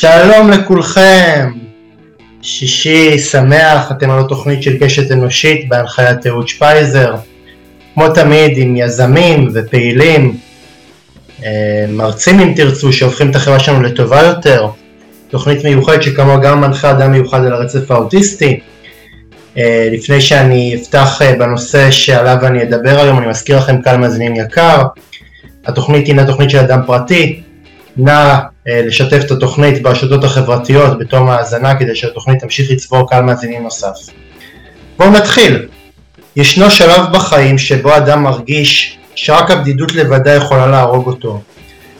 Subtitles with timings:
[0.00, 1.52] שלום לכולכם,
[2.42, 7.14] שישי שמח, אתם על התוכנית של קשת אנושית בהנחיית אהוד שפייזר,
[7.94, 10.36] כמו תמיד עם יזמים ופעילים,
[11.44, 14.66] אה, מרצים אם תרצו, שהופכים את החברה שלנו לטובה יותר,
[15.30, 18.60] תוכנית מיוחדת שכמוה גם מנחה אדם מיוחד על הרצף האוטיסטי.
[19.56, 24.36] אה, לפני שאני אפתח אה, בנושא שעליו אני אדבר היום, אני מזכיר לכם קהל מאזינים
[24.36, 24.82] יקר,
[25.66, 27.42] התוכנית הינה תוכנית של אדם פרטי,
[27.96, 28.38] נא
[28.68, 33.96] לשתף את התוכנית ברשתות החברתיות בתום ההאזנה כדי שהתוכנית תמשיך לצבור קהל מאזינים נוסף.
[34.98, 35.68] בואו נתחיל.
[36.36, 41.40] ישנו שלב בחיים שבו אדם מרגיש שרק הבדידות לבדה יכולה להרוג אותו.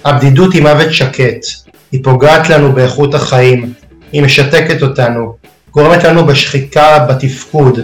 [0.04, 1.46] הבדידות היא מוות שקט,
[1.92, 3.72] היא פוגעת לנו באיכות החיים,
[4.12, 5.34] היא משתקת אותנו,
[5.70, 7.80] גורמת לנו בשחיקה בתפקוד,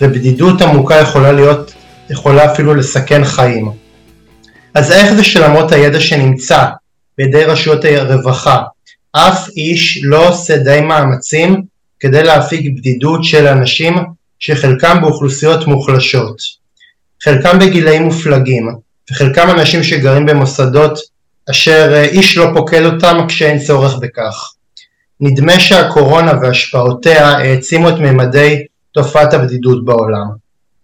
[0.00, 1.72] ובדידות עמוקה יכולה להיות,
[2.10, 3.70] יכולה אפילו לסכן חיים.
[4.74, 6.64] אז איך זה שלמרות הידע שנמצא
[7.18, 8.62] בידי רשויות הרווחה,
[9.12, 11.62] אף איש לא עושה די מאמצים
[12.00, 13.94] כדי להפיג בדידות של אנשים
[14.38, 16.36] שחלקם באוכלוסיות מוחלשות,
[17.22, 18.68] חלקם בגילאים מופלגים,
[19.10, 20.98] וחלקם אנשים שגרים במוסדות
[21.50, 24.52] אשר אה, איש לא פוקד אותם כשאין צורך בכך.
[25.20, 30.26] נדמה שהקורונה והשפעותיה העצימו את ממדי תופעת הבדידות בעולם.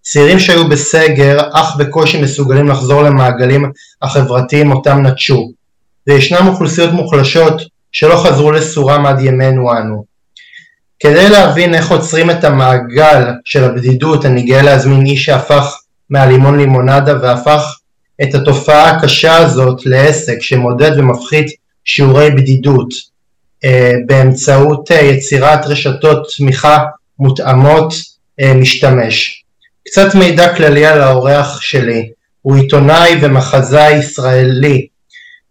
[0.02, 3.72] צעירים שהיו בסגר אך בקושי מסוגלים לחזור למעגלים
[4.02, 5.52] החברתיים אותם נטשו,
[6.06, 10.04] וישנם אוכלוסיות מוחלשות שלא חזרו לסורם עד ימינו אנו.
[11.00, 15.76] כדי להבין איך עוצרים את המעגל של הבדידות אני גאה להזמין איש שהפך
[16.10, 17.62] מהלימון לימונדה והפך
[18.22, 21.46] את התופעה הקשה הזאת לעסק שמודד ומפחית
[21.84, 22.88] שיעורי בדידות
[23.64, 26.78] אה, באמצעות אה, יצירת רשתות תמיכה
[27.18, 27.94] מותאמות
[28.40, 29.44] אה, משתמש.
[29.88, 32.08] קצת מידע כללי על האורח שלי,
[32.42, 34.86] הוא עיתונאי ומחזאי ישראלי,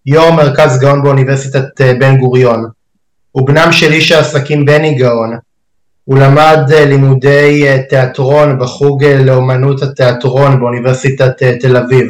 [0.05, 2.65] יו"ר מרכז גאון באוניברסיטת בן גוריון.
[3.31, 5.37] הוא בנם של איש העסקים בני גאון.
[6.05, 12.07] הוא למד לימודי תיאטרון בחוג לאומנות התיאטרון באוניברסיטת תל אביב.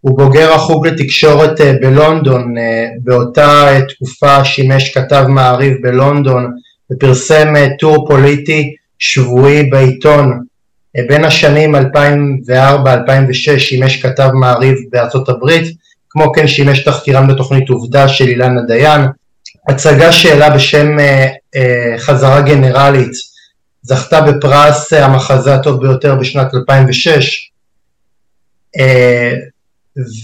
[0.00, 6.52] הוא בוגר החוג לתקשורת אה, בלונדון, אה, באותה אה, תקופה שימש כתב מעריב בלונדון
[6.92, 10.40] ופרסם טור פוליטי שבועי בעיתון.
[11.08, 11.78] בין השנים 2004-2006
[13.58, 15.76] שימש כתב מעריב בארצות הברית,
[16.10, 19.00] כמו כן שימש תחקירן בתוכנית עובדה של אילנה דיין.
[19.68, 20.96] הצגה שאלה בשם
[21.98, 23.12] חזרה גנרלית
[23.82, 27.50] זכתה בפרס המחזה הטוב ביותר בשנת 2006.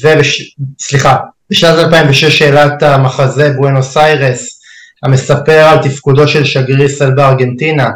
[0.02, 1.16] וסליחה,
[1.50, 4.60] בשנת 2006 העלה את המחזה בואנוס איירס
[5.02, 7.90] המספר על תפקודו של שגריר ישראל בארגנטינה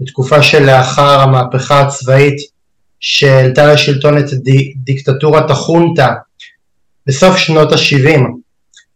[0.00, 2.36] בתקופה שלאחר המהפכה הצבאית
[3.00, 4.24] שהעלתה לשלטון את
[4.76, 6.14] דיקטטורת החונטה
[7.10, 8.20] בסוף שנות ה-70.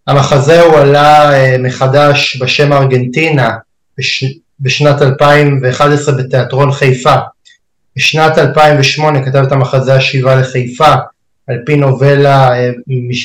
[0.07, 3.51] המחזה הועלה אה, מחדש בשם ארגנטינה
[3.99, 4.25] בש...
[4.61, 7.15] בשנת 2011 בתיאטרון חיפה.
[7.97, 10.95] בשנת 2008 כתב את המחזה השיבה לחיפה
[11.47, 12.71] על פי נובלה אה,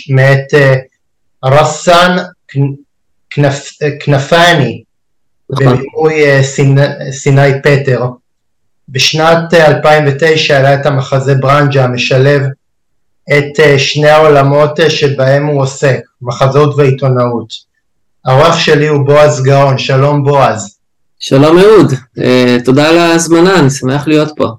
[0.09, 0.75] מאת אה,
[1.45, 2.15] רסן
[3.99, 4.83] כנפני
[5.49, 5.65] נכון.
[5.65, 6.41] בבימוי אה,
[7.11, 8.05] סיני פטר.
[8.89, 12.41] בשנת 2009 העלה את המחזה ברנג'ה המשלב
[13.37, 17.53] את שני העולמות שבהם הוא עוסק, מחזות ועיתונאות.
[18.25, 20.77] האורח שלי הוא בועז גאון, שלום בועז.
[21.19, 21.93] שלום אהוד,
[22.65, 24.49] תודה על ההזמנה, אני שמח להיות פה.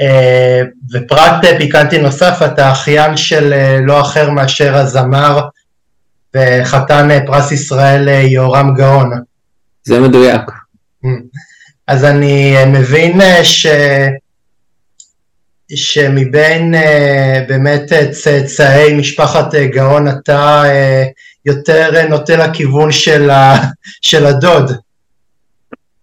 [0.00, 0.62] אה,
[0.92, 5.48] ופרט פיקנטי נוסף, אתה אחיין של אה, לא אחר מאשר הזמר
[6.36, 9.10] וחתן אה, פרס ישראל יהורם גאון.
[9.84, 10.42] זה מדויק.
[11.86, 13.66] אז אני מבין ש...
[15.74, 16.74] שמבין
[17.48, 20.62] באמת צאצאי משפחת גאון אתה
[21.46, 23.56] יותר נוטה לכיוון של, ה...
[24.08, 24.70] של הדוד.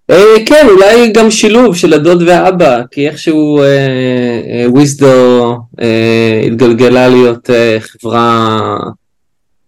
[0.09, 3.61] אה, כן, אולי גם שילוב של הדוד והאבא, כי איכשהו
[4.67, 8.59] וויזדו אה, אה, התגלגלה להיות חברה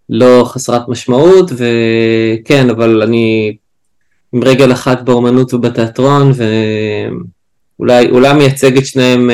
[0.09, 3.55] לא חסרת משמעות, וכן, אבל אני
[4.33, 6.31] עם רגל אחת באומנות ובתיאטרון,
[7.79, 9.29] ואולי מייצג את שניהם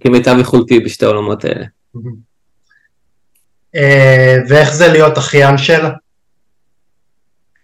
[0.00, 1.64] כמיטב יכולתי בשתי העולמות האלה.
[4.48, 5.82] ואיך זה להיות אחיין של?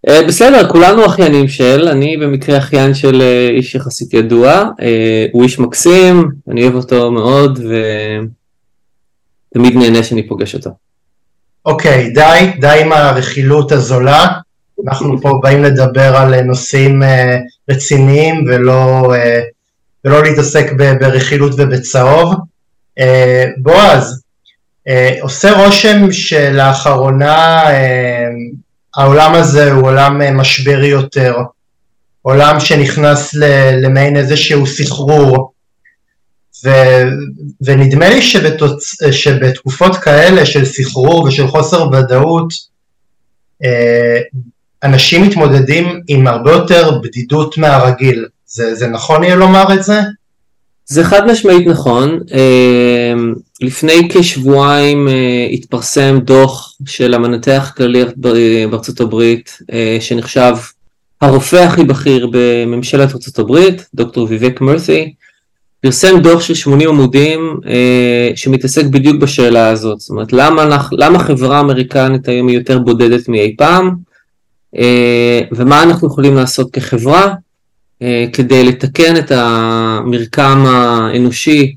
[0.08, 5.42] אה, בסדר, כולנו אחיינים של, אני במקרה אחיין של אה, איש יחסית ידוע, אה, הוא
[5.42, 7.58] איש מקסים, אני אוהב אותו מאוד
[9.52, 10.70] ותמיד נהנה שאני פוגש אותו.
[11.66, 14.26] אוקיי, okay, די, די עם הרכילות הזולה,
[14.86, 17.02] אנחנו פה באים לדבר על נושאים
[17.70, 19.12] רציניים ולא,
[20.04, 22.34] ולא להתעסק ברכילות ובצהוב.
[23.56, 24.22] בועז,
[25.20, 27.62] עושה רושם שלאחרונה
[28.96, 31.36] העולם הזה הוא עולם משברי יותר,
[32.22, 33.34] עולם שנכנס
[33.82, 35.52] למעין איזשהו סחרור,
[37.60, 38.96] ונדמה לי שבתוצ...
[39.12, 42.52] שבתקופות כאלה של סחרור ושל חוסר ודאות,
[43.64, 44.20] אה,
[44.82, 48.26] אנשים מתמודדים עם הרבה יותר בדידות מהרגיל.
[48.48, 50.00] זה, זה נכון יהיה לומר את זה?
[50.86, 52.18] זה חד משמעית נכון.
[52.32, 53.14] אה,
[53.60, 58.04] לפני כשבועיים אה, התפרסם דוח של המנתח הכללי
[58.70, 59.58] בארצות הברית,
[60.00, 60.54] שנחשב
[61.20, 65.14] הרופא הכי בכיר בממשלת ארצות הברית, דוקטור ויבק מרת'י,
[65.80, 71.60] פרסם דוח של 80 עמודים אה, שמתעסק בדיוק בשאלה הזאת, זאת אומרת למה, למה חברה
[71.60, 73.94] אמריקנית היום היא יותר בודדת מאי פעם
[74.76, 77.34] אה, ומה אנחנו יכולים לעשות כחברה אה,
[78.32, 81.74] כדי לתקן את המרקם האנושי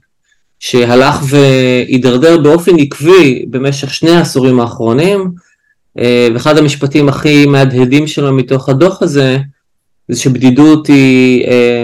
[0.60, 5.32] שהלך והידרדר באופן עקבי במשך שני העשורים האחרונים
[6.00, 9.38] אה, ואחד המשפטים הכי מהדהדים שלו מתוך הדוח הזה
[10.08, 11.84] זה שבדידות היא אה,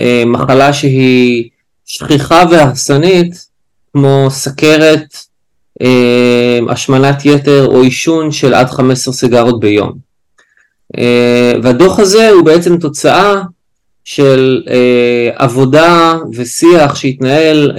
[0.00, 1.48] אה, מחלה שהיא
[1.86, 3.46] שכיחה והרסנית
[3.92, 5.16] כמו סכרת,
[5.82, 9.92] אה, השמנת יתר או עישון של עד 15 סיגרות ביום.
[10.98, 13.42] אה, והדוח הזה הוא בעצם תוצאה
[14.04, 17.72] של אה, עבודה ושיח שהתנהל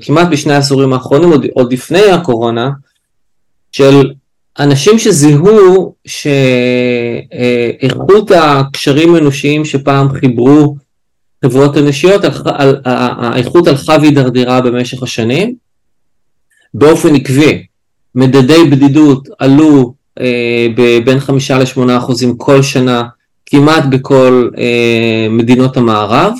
[0.00, 2.70] כמעט בשני העשורים האחרונים, עוד, עוד לפני הקורונה,
[3.72, 4.10] של
[4.58, 5.94] אנשים שזיהו
[7.80, 10.76] שאיכות הקשרים האנושיים שפעם חיברו
[11.44, 12.22] חברות אנושיות,
[12.84, 15.54] האיכות הלכה והידרדרה במשך השנים.
[16.74, 17.62] באופן עקבי,
[18.14, 20.66] מדדי בדידות עלו אה,
[21.04, 23.02] בין חמישה לשמונה אחוזים כל שנה,
[23.50, 26.32] כמעט בכל אה, מדינות המערב,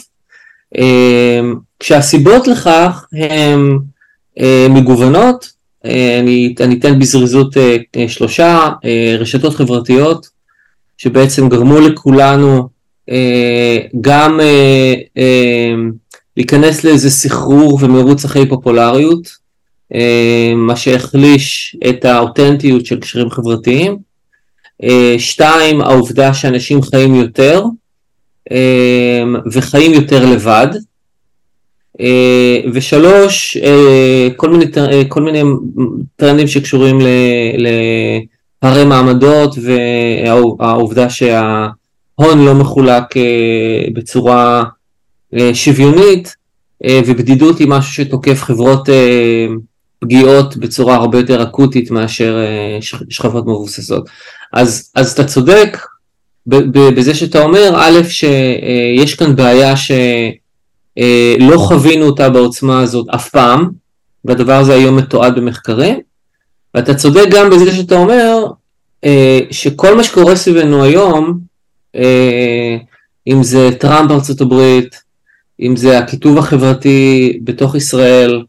[0.79, 1.41] אה,
[1.79, 3.79] כשהסיבות לכך הן
[4.41, 5.53] אה, מגוונות,
[5.85, 10.27] אה, אני, אני אתן בזריזות אה, שלושה, אה, רשתות חברתיות,
[10.99, 12.69] שבעצם גרמו לכולנו
[13.11, 15.75] אה, גם אה, אה,
[16.37, 19.41] להיכנס לאיזה סחרור ומרוץ אחרי פופולריות,
[20.57, 24.10] מה שהחליש את האותנטיות של קשרים חברתיים.
[25.19, 27.65] שתיים, העובדה שאנשים חיים יותר
[29.53, 30.67] וחיים יותר לבד.
[32.73, 33.57] ושלוש,
[34.37, 34.65] כל מיני,
[35.09, 35.43] כל מיני
[36.17, 36.99] טרנדים שקשורים
[37.59, 39.55] לפערי מעמדות
[40.59, 41.69] והעובדה שה...
[42.21, 44.65] הון לא מחולק אה, בצורה
[45.35, 46.37] אה, שוויונית,
[46.85, 48.89] אה, ובדידות היא משהו שתוקף חברות
[50.01, 52.37] פגיעות בצורה הרבה יותר אקוטית מאשר
[53.11, 54.09] שכבות מבוססות.
[54.53, 55.79] אז, אז אתה צודק
[56.47, 63.71] בזה שאתה אומר, א', שיש כאן בעיה שלא חווינו אותה בעוצמה הזאת אף פעם,
[64.25, 66.01] והדבר הזה היום מתועד במחקרים,
[66.75, 68.45] ואתה צודק גם בזה שאתה אומר
[69.51, 71.39] שכל מה שקורה סביבנו היום,
[71.97, 72.77] אה,
[73.29, 75.01] אם זה טראמפ בארצות הברית,
[75.61, 78.43] אם זה הקיטוב החברתי בתוך ישראל,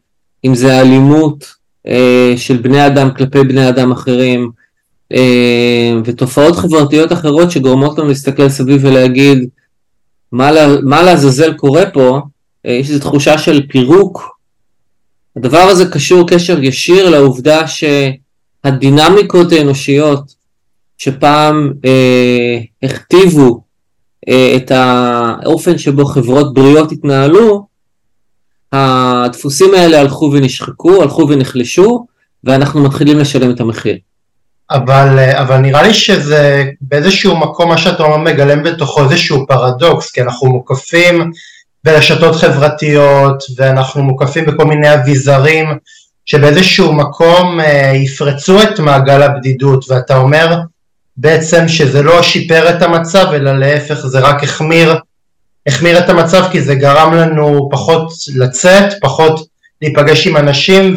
[0.45, 1.53] אם זה האלימות
[1.87, 4.51] אה, של בני אדם כלפי בני אדם אחרים,
[5.13, 9.49] אה, ותופעות חברתיות אחרות שגורמות לנו להסתכל סביב ולהגיד
[10.31, 12.19] מה, לעזאזל קורה פה,
[12.65, 14.37] יש איזו תחושה של פירוק.
[15.37, 20.35] הדבר הזה קשור קשר ישיר לעובדה שהדינמיקות האנושיות
[20.97, 23.61] שפעם אה, הכתיבו
[24.29, 27.65] אה, את האופן שבו חברות בריאות התנהלו,
[28.73, 32.05] הדפוסים האלה הלכו ונשחקו, הלכו ונחלשו,
[32.43, 33.97] ואנחנו מתחילים לשלם את המחיר.
[34.71, 40.11] אבל, אה, אבל נראה לי שזה באיזשהו מקום מה שאתה אומר מגלם בתוכו איזשהו פרדוקס,
[40.11, 41.31] כי אנחנו מוקפים
[41.83, 45.77] ברשתות חברתיות ואנחנו מוקפים בכל מיני אביזרים
[46.25, 50.59] שבאיזשהו מקום אה, יפרצו את מעגל הבדידות ואתה אומר
[51.17, 54.95] בעצם שזה לא שיפר את המצב, אלא להפך זה רק החמיר,
[55.67, 59.47] החמיר את המצב כי זה גרם לנו פחות לצאת, פחות
[59.81, 60.95] להיפגש עם אנשים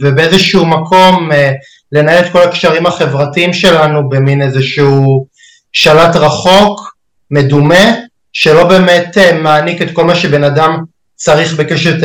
[0.00, 1.52] ובאיזשהו מקום אה,
[1.92, 5.26] לנהל את כל הקשרים החברתיים שלנו במין איזשהו
[5.72, 6.94] שלט רחוק,
[7.30, 7.84] מדומה,
[8.32, 10.84] שלא באמת אה, מעניק את כל מה שבן אדם
[11.16, 11.96] צריך בקשר,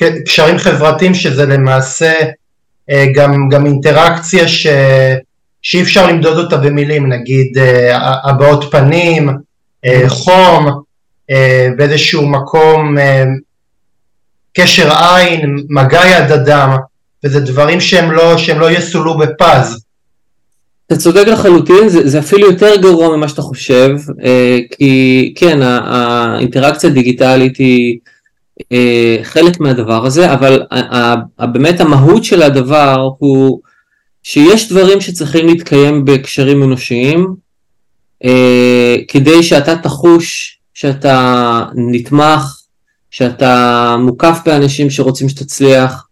[0.00, 2.12] בקשרים חברתיים שזה למעשה
[2.90, 4.66] אה, גם, גם אינטראקציה ש...
[5.62, 7.58] שאי אפשר למדוד אותה במילים, נגיד
[8.24, 9.30] הבעות פנים,
[10.08, 10.66] חום,
[11.30, 12.96] אה, באיזשהו מקום
[14.52, 16.76] קשר עין, מגע יד אדם,
[17.24, 19.84] וזה דברים שהם לא, שהם לא יסולאו בפז.
[20.86, 23.90] אתה צודק לחלוטין, זה, זה אפילו יותר גרוע ממה שאתה חושב,
[24.76, 27.98] כי כן, האינטראקציה הדיגיטלית היא
[29.22, 30.62] חלק מהדבר הזה, אבל
[31.52, 33.60] באמת המהות של הדבר הוא
[34.22, 37.43] שיש דברים שצריכים להתקיים בקשרים אנושיים, אה,
[39.08, 42.60] כדי שאתה תחוש שאתה נתמך,
[43.10, 46.06] שאתה מוקף באנשים שרוצים שתצליח,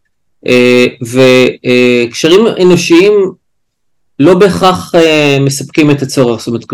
[0.47, 3.13] אה, וקשרים אנושיים
[4.19, 6.65] לא בהכרח אה, מספקים את הצורך, זאת אומרת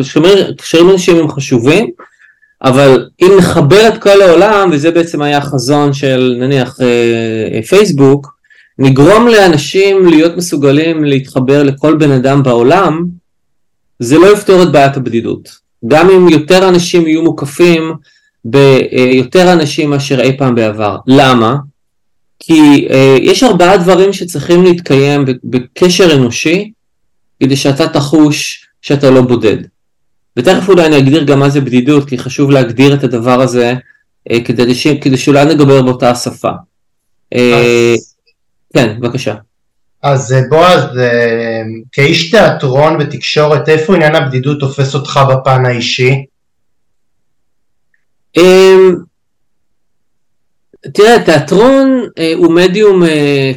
[0.58, 1.90] קשרים אנושיים הם חשובים,
[2.64, 8.38] אבל אם נחבר את כל העולם, וזה בעצם היה החזון של נניח אה, פייסבוק,
[8.78, 13.04] נגרום לאנשים להיות מסוגלים להתחבר לכל בן אדם בעולם,
[13.98, 15.58] זה לא יפתור את בעיית הבדידות.
[15.88, 17.92] גם אם יותר אנשים יהיו מוקפים
[18.44, 20.96] ביותר אנשים מאשר אי פעם בעבר.
[21.06, 21.56] למה?
[22.38, 26.70] כי אה, יש ארבעה דברים שצריכים להתקיים בקשר אנושי
[27.42, 29.56] כדי שאתה תחוש שאתה לא בודד.
[30.36, 33.74] ותכף אולי אני אגדיר גם מה זה בדידות, כי חשוב להגדיר את הדבר הזה
[34.30, 34.74] אה, כדי.
[35.00, 36.50] כדי שאולי נדבר באותה השפה.
[37.34, 38.14] אה, אז...
[38.74, 39.34] כן, בבקשה.
[40.02, 41.62] אז אה, בועז, אה,
[41.92, 46.24] כאיש תיאטרון ותקשורת, איפה עניין הבדידות תופס אותך בפן האישי?
[48.36, 48.94] אמ,
[50.94, 53.02] תראה, תיאטרון אה, הוא מדיום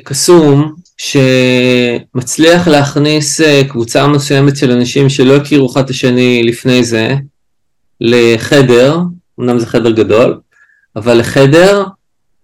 [0.03, 7.15] קסום שמצליח להכניס קבוצה מסוימת של אנשים שלא הכירו אחד את השני לפני זה
[8.01, 9.00] לחדר,
[9.39, 10.39] אמנם זה חדר גדול,
[10.95, 11.83] אבל לחדר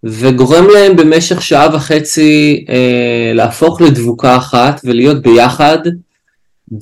[0.04, 5.78] וגורם להם במשך שעה וחצי אה, להפוך לדבוקה אחת ולהיות ביחד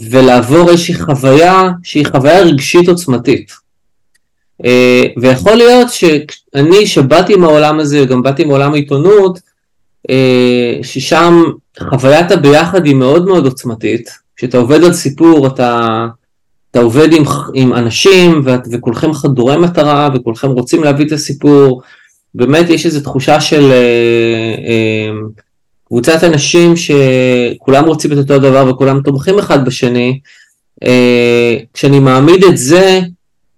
[0.10, 3.52] ולעבור איזושהי חוויה שהיא חוויה רגשית עוצמתית.
[4.66, 9.40] אה, ויכול להיות שאני שבאתי מהעולם הזה, גם באתי מעולם העיתונות,
[10.10, 11.44] אה, ששם
[11.90, 14.10] חוויית הביחד היא מאוד מאוד עוצמתית.
[14.36, 16.08] כשאתה עובד על סיפור אתה,
[16.72, 21.82] אתה עובד עם, עם אנשים ואת, וכולכם חדורי מטרה וכולכם רוצים להביא את הסיפור
[22.36, 25.12] באמת יש איזו תחושה של אה, אה,
[25.88, 30.20] קבוצת אנשים שכולם רוצים את אותו דבר וכולם תומכים אחד בשני,
[30.84, 33.00] אה, כשאני מעמיד את זה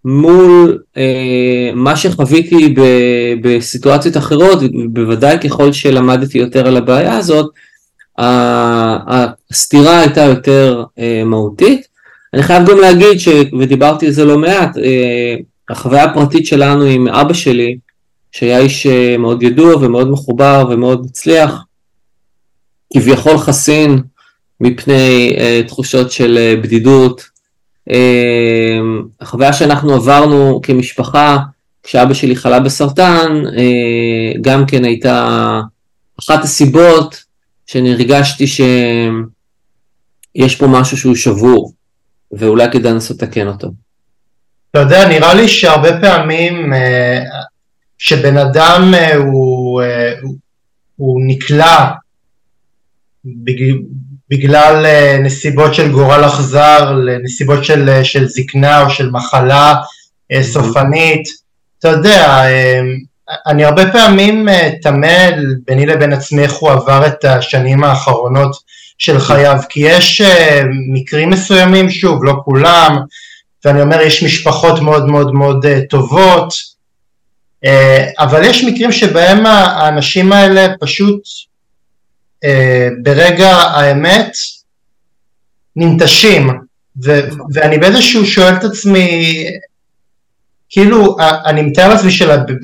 [0.05, 2.81] מול אה, מה שחוויתי ב,
[3.41, 7.49] בסיטואציות אחרות, בוודאי ככל שלמדתי יותר על הבעיה הזאת,
[9.51, 11.87] הסתירה הייתה יותר אה, מהותית.
[12.33, 13.27] אני חייב גם להגיד, ש,
[13.59, 15.35] ודיברתי על זה לא מעט, אה,
[15.69, 17.77] החוויה הפרטית שלנו עם אבא שלי,
[18.37, 21.63] שהיה איש אה, מאוד ידוע ומאוד מחובר ומאוד מצליח,
[22.93, 24.01] כביכול חסין
[24.61, 27.29] מפני uh, תחושות של uh, בדידות.
[27.89, 27.93] Uh,
[29.21, 31.37] החוויה שאנחנו עברנו כמשפחה,
[31.83, 35.59] כשאבא שלי חלה בסרטן, uh, גם כן הייתה
[36.19, 37.23] אחת הסיבות
[37.67, 41.73] שאני הרגשתי שיש פה משהו שהוא שבור,
[42.31, 43.67] ואולי כדאי לנסות לתקן אותו.
[44.71, 46.73] אתה יודע, נראה לי שהרבה פעמים
[47.97, 50.13] שבן אדם אה, הוא, אה,
[50.95, 51.87] הוא נקלע
[54.29, 59.75] בגלל אה, נסיבות של גורל אכזר, לנסיבות של, של זקנה או של מחלה
[60.41, 61.23] סופנית,
[61.79, 62.43] אתה יודע,
[63.47, 64.47] אני הרבה פעמים
[64.81, 65.17] תמה
[65.65, 68.55] ביני לבין עצמי איך הוא עבר את השנים האחרונות
[68.97, 70.21] של חייו, כי יש
[70.93, 72.97] מקרים מסוימים, שוב, לא כולם,
[73.65, 76.53] ואני אומר, יש משפחות מאוד מאוד מאוד טובות,
[78.19, 81.21] אבל יש מקרים שבהם האנשים האלה פשוט
[82.43, 84.31] אה, ברגע האמת
[85.75, 86.49] ננטשים,
[87.03, 89.43] ו- ואני באיזשהו שואל את עצמי,
[90.69, 92.11] כאילו, אני מתאר לעצמי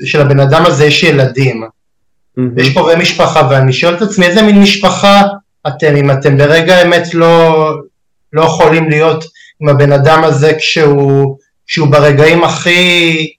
[0.04, 2.42] של הבן אדם הזה יש ילדים, mm-hmm.
[2.56, 5.22] יש קרובי משפחה, ואני שואל את עצמי איזה מין משפחה
[5.66, 7.70] אתם, אם אתם ברגע האמת לא,
[8.32, 9.24] לא יכולים להיות
[9.60, 13.32] עם הבן אדם הזה כשהוא, כשהוא ברגעים הכי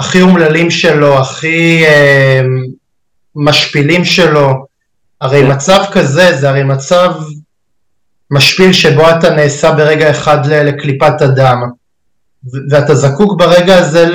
[0.00, 2.40] הכי אומללים שלו, הכי אה,
[3.36, 4.66] משפילים שלו,
[5.20, 5.52] הרי כן.
[5.52, 7.12] מצב כזה זה הרי מצב
[8.30, 11.62] משפיל שבו אתה נעשה ברגע אחד לקליפת הדם,
[12.70, 14.06] ואתה זקוק ברגע הזה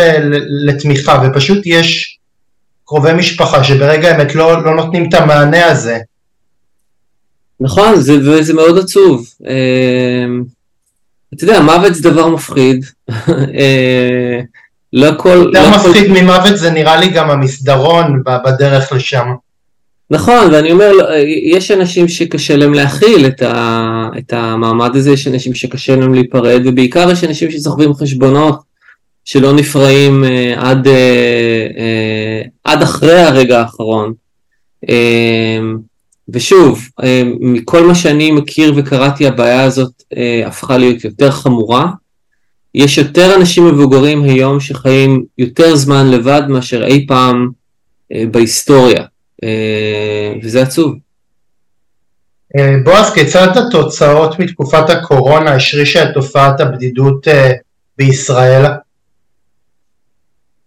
[0.65, 2.17] לתמיכה, ופשוט יש
[2.85, 5.99] קרובי משפחה שברגע האמת לא, לא נותנים את המענה הזה.
[7.59, 9.27] נכון, זה, וזה מאוד עצוב.
[9.47, 10.25] אה,
[11.33, 12.85] אתה יודע, מוות זה דבר מפחיד.
[14.95, 15.29] אה, לא כל...
[15.29, 16.21] יותר לא מפחיד כל...
[16.21, 19.25] ממוות זה נראה לי גם המסדרון בדרך לשם.
[20.11, 21.05] נכון, ואני אומר, לא,
[21.43, 26.61] יש אנשים שקשה להם להכיל את, ה, את המעמד הזה, יש אנשים שקשה להם להיפרד,
[26.65, 28.59] ובעיקר יש אנשים שסוחבים חשבונות
[29.25, 30.93] שלא נפרעים אה, עד, אה,
[31.77, 34.13] אה, עד אחרי הרגע האחרון.
[34.89, 35.59] אה,
[36.29, 41.87] ושוב, אה, מכל מה שאני מכיר וקראתי, הבעיה הזאת אה, הפכה להיות יותר חמורה.
[42.75, 47.49] יש יותר אנשים מבוגרים היום שחיים יותר זמן לבד מאשר אי פעם
[48.13, 49.03] אה, בהיסטוריה,
[49.43, 50.95] אה, וזה עצוב.
[52.57, 57.51] אה, בועז, כיצד התוצאות מתקופת הקורונה השרישה את תופעת הבדידות אה,
[57.97, 58.65] בישראל?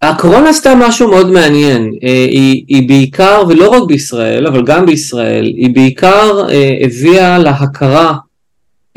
[0.03, 5.45] הקורונה עשתה משהו מאוד מעניין, אה, היא, היא בעיקר, ולא רק בישראל, אבל גם בישראל,
[5.45, 6.47] היא בעיקר
[6.85, 8.15] הביאה להכרה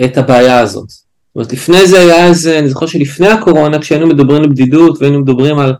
[0.05, 1.00] את הבעיה הזאת.
[1.31, 5.19] זאת אומרת, לפני זה היה איזה, אני זוכר שלפני הקורונה, כשהיינו מדברים על בדידות והיינו
[5.19, 5.73] מדברים על,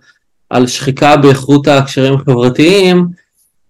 [0.49, 3.07] על שחיקה באיכות הקשרים החברתיים,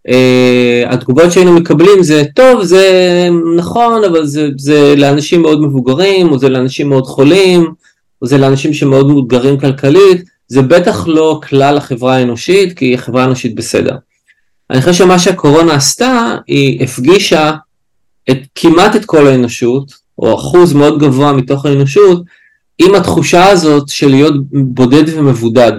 [0.07, 6.39] Uh, התגובות שהיינו מקבלים זה טוב זה נכון אבל זה, זה לאנשים מאוד מבוגרים או
[6.39, 7.73] זה לאנשים מאוד חולים
[8.21, 13.55] או זה לאנשים שמאוד מאותגרים כלכלית זה בטח לא כלל החברה האנושית כי החברה האנושית
[13.55, 13.95] בסדר.
[14.69, 17.51] אני חושב שמה שהקורונה עשתה היא הפגישה
[18.29, 22.23] את, כמעט את כל האנושות או אחוז מאוד גבוה מתוך האנושות
[22.77, 25.73] עם התחושה הזאת של להיות בודד ומבודד.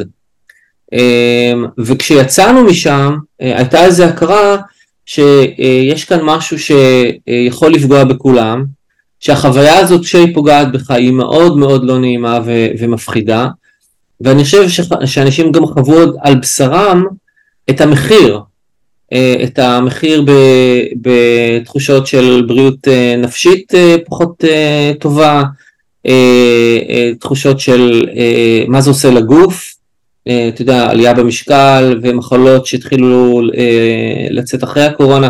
[0.93, 4.57] אמ, וכשיצאנו משם אה, הייתה איזו הכרה
[5.07, 8.65] שיש כאן משהו שיכול לפגוע בכולם,
[9.21, 13.49] שהחוויה הזאת שהיא פוגעת בך היא מאוד מאוד לא נעימה ו- ומפחידה,
[14.21, 14.67] ואני חושב
[15.05, 17.05] שאנשים גם חוו על בשרם
[17.71, 18.41] את המחיר,
[19.43, 20.25] את המחיר
[20.97, 23.73] בתחושות של בריאות אה, נפשית
[24.07, 24.45] פחות
[25.01, 25.43] טובה,
[27.21, 28.03] תחושות של
[28.69, 29.75] מה זה עושה לגוף,
[30.29, 35.29] אה, אתה יודע, עלייה במשקל ומחלות שהתחילו אה, לצאת אחרי הקורונה.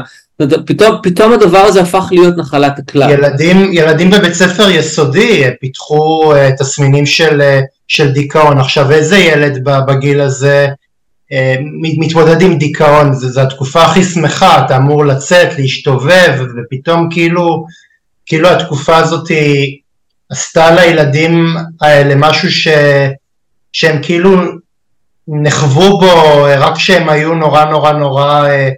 [0.66, 3.10] פתאום, פתאום הדבר הזה הפך להיות נחלת הכלל.
[3.10, 7.42] ילדים, ילדים בבית ספר יסודי פיתחו תסמינים של,
[7.88, 8.58] של דיכאון.
[8.58, 10.66] עכשיו איזה ילד בגיל הזה
[11.98, 13.12] מתמודד עם דיכאון?
[13.14, 17.66] זו התקופה הכי שמחה, אתה אמור לצאת, להשתובב, ופתאום כאילו,
[18.26, 19.30] כאילו התקופה הזאת
[20.30, 22.68] עשתה לילדים האלה משהו ש,
[23.72, 24.30] שהם כאילו
[25.28, 28.70] נחוו בו רק כשהם היו נורא נורא נורא אה,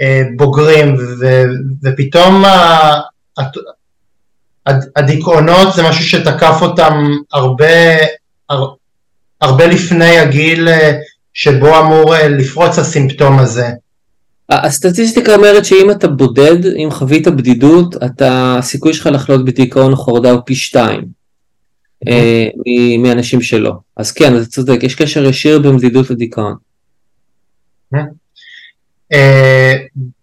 [0.00, 1.42] אה, בוגרים ו,
[1.82, 3.00] ופתאום ה,
[4.96, 7.96] הדיכאונות זה משהו שתקף אותם הרבה,
[8.50, 8.68] הר,
[9.40, 10.92] הרבה לפני הגיל אה,
[11.36, 13.66] שבו אמור אה, לפרוץ הסימפטום הזה.
[14.48, 20.30] הסטטיסטיקה אומרת שאם אתה בודד, אם חווית בדידות, אתה, הסיכוי שלך לחלות בדיכאון או חרדה
[20.30, 21.04] הוא פי שתיים.
[22.08, 22.48] אה,
[22.98, 23.72] מאנשים שלא.
[23.96, 26.54] אז כן, אתה צודק, יש קשר ישיר בין בדידות לדיכאון.
[29.12, 29.74] אה,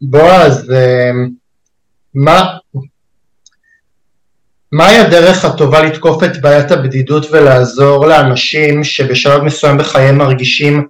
[0.02, 1.12] בועז, אה,
[2.14, 2.44] מה...
[4.72, 10.88] מהי הדרך הטובה לתקוף את בעיית הבדידות ולעזור לאנשים שבשלב מסוים בחייהם מרגישים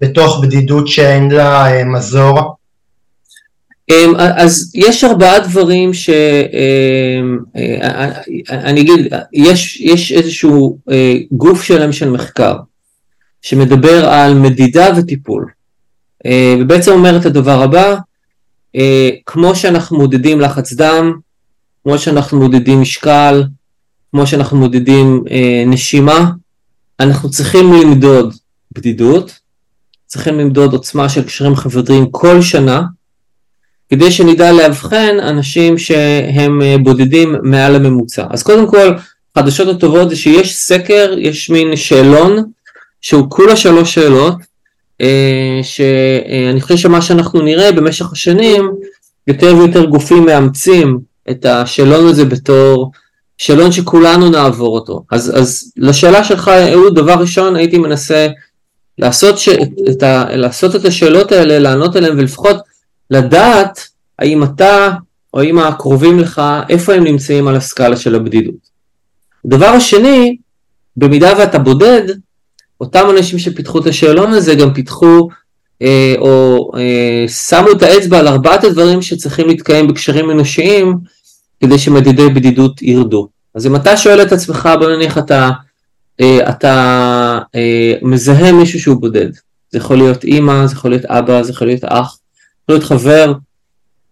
[0.00, 2.56] בתוך בדידות שאין לה מזור?
[3.90, 6.48] אמ, אז יש ארבעה דברים שאני
[7.20, 7.38] אמ,
[8.50, 12.56] אה, אגיד, יש, יש איזשהו אה, גוף שלם של מחקר
[13.42, 15.46] שמדבר על מדידה וטיפול
[16.26, 17.96] אה, ובעצם אומר את הדבר הבא,
[19.26, 21.12] כמו שאנחנו מודדים לחץ דם,
[21.82, 23.44] כמו שאנחנו מודדים משקל,
[24.10, 25.24] כמו שאנחנו מודדים
[25.66, 26.30] נשימה,
[27.00, 28.34] אנחנו צריכים למדוד
[28.72, 29.39] בדידות,
[30.10, 32.82] צריכים למדוד עוצמה של קשרים חברתיים כל שנה
[33.88, 38.26] כדי שנדע לאבחן אנשים שהם אה, בודדים מעל הממוצע.
[38.30, 38.92] אז קודם כל,
[39.38, 42.44] חדשות הטובות זה שיש סקר, יש מין שאלון,
[43.00, 44.34] שהוא כולה שלוש שאלות,
[45.00, 48.70] אה, שאני חושב שמה שאנחנו נראה במשך השנים,
[49.26, 50.98] יותר ויותר גופים מאמצים
[51.30, 52.90] את השאלון הזה בתור
[53.38, 55.04] שאלון שכולנו נעבור אותו.
[55.10, 58.28] אז, אז לשאלה שלך, אהוד, דבר ראשון הייתי מנסה
[59.00, 59.48] לעשות, ש...
[59.90, 60.24] את ה...
[60.36, 62.56] לעשות את השאלות האלה, לענות עליהן ולפחות
[63.10, 64.90] לדעת האם אתה
[65.34, 68.70] או האם הקרובים לך, איפה הם נמצאים על הסקאלה של הבדידות.
[69.44, 70.36] הדבר השני,
[70.96, 72.02] במידה ואתה בודד,
[72.80, 75.28] אותם אנשים שפיתחו את השאלון הזה גם פיתחו
[75.82, 80.96] אה, או אה, שמו את האצבע על ארבעת הדברים שצריכים להתקיים בקשרים אנושיים
[81.60, 83.28] כדי שמדידי בדידות ירדו.
[83.54, 85.50] אז אם אתה שואל את עצמך, בוא נניח אתה,
[86.48, 89.32] אתה אה, מזהה מישהו שהוא בודד,
[89.70, 92.18] זה יכול להיות אימא, זה יכול להיות אבא, זה יכול להיות אח,
[92.62, 93.32] יכול להיות חבר,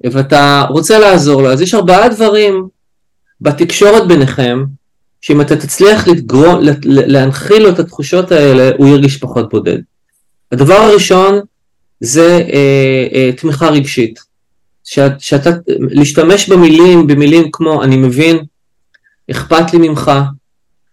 [0.04, 2.68] ואתה רוצה לעזור לו, אז יש ארבעה דברים
[3.40, 4.64] בתקשורת ביניכם,
[5.20, 9.78] שאם אתה תצליח לגרום, להנחיל לו את התחושות האלה, הוא ירגיש פחות בודד.
[10.52, 11.40] הדבר הראשון
[12.00, 14.28] זה אה, אה, תמיכה רגשית.
[14.84, 18.38] שאת, שאתה, להשתמש במילים, במילים כמו אני מבין,
[19.30, 20.10] אכפת לי ממך,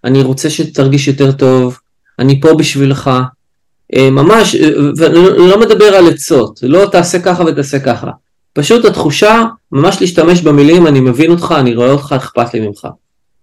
[0.06, 1.80] אני רוצה שתרגיש יותר טוב,
[2.20, 3.12] אני פה בשבילך,
[3.96, 8.12] אה, ממש, אה, ולא לא מדבר על עצות, לא תעשה ככה ותעשה ככה.
[8.54, 12.88] פשוט התחושה, ממש להשתמש במילים, אני מבין אותך, אני רואה אותך, אכפת לי ממך.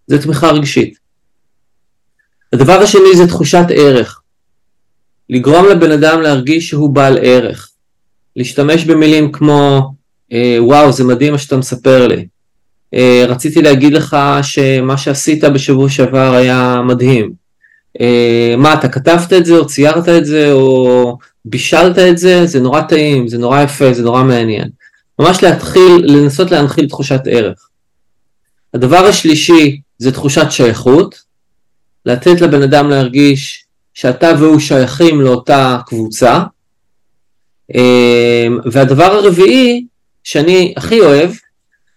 [0.06, 0.94] זה תמיכה רגשית.
[2.52, 4.20] הדבר השני זה תחושת ערך.
[5.30, 7.68] לגרום לבן אדם להרגיש שהוא בעל ערך.
[8.36, 9.92] להשתמש במילים כמו,
[10.32, 12.26] אה, וואו, זה מדהים מה שאתה מספר לי.
[12.94, 17.32] אה, רציתי להגיד לך שמה שעשית בשבוע שעבר היה מדהים.
[18.00, 22.60] אה, מה, אתה כתבת את זה, או ציירת את זה, או בישלת את זה, זה
[22.60, 24.68] נורא טעים, זה נורא יפה, זה נורא מעניין.
[25.18, 27.68] ממש להתחיל, לנסות להנחיל תחושת ערך.
[28.74, 31.22] הדבר השלישי זה תחושת שייכות,
[32.06, 36.40] לתת לבן אדם להרגיש שאתה והוא שייכים לאותה קבוצה.
[37.74, 39.86] אה, והדבר הרביעי
[40.24, 41.30] שאני הכי אוהב,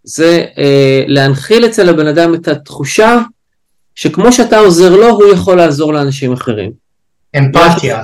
[0.05, 3.19] זה אה, להנחיל אצל הבן אדם את התחושה
[3.95, 6.71] שכמו שאתה עוזר לו, הוא יכול לעזור לאנשים אחרים.
[7.37, 8.03] אמפתיה.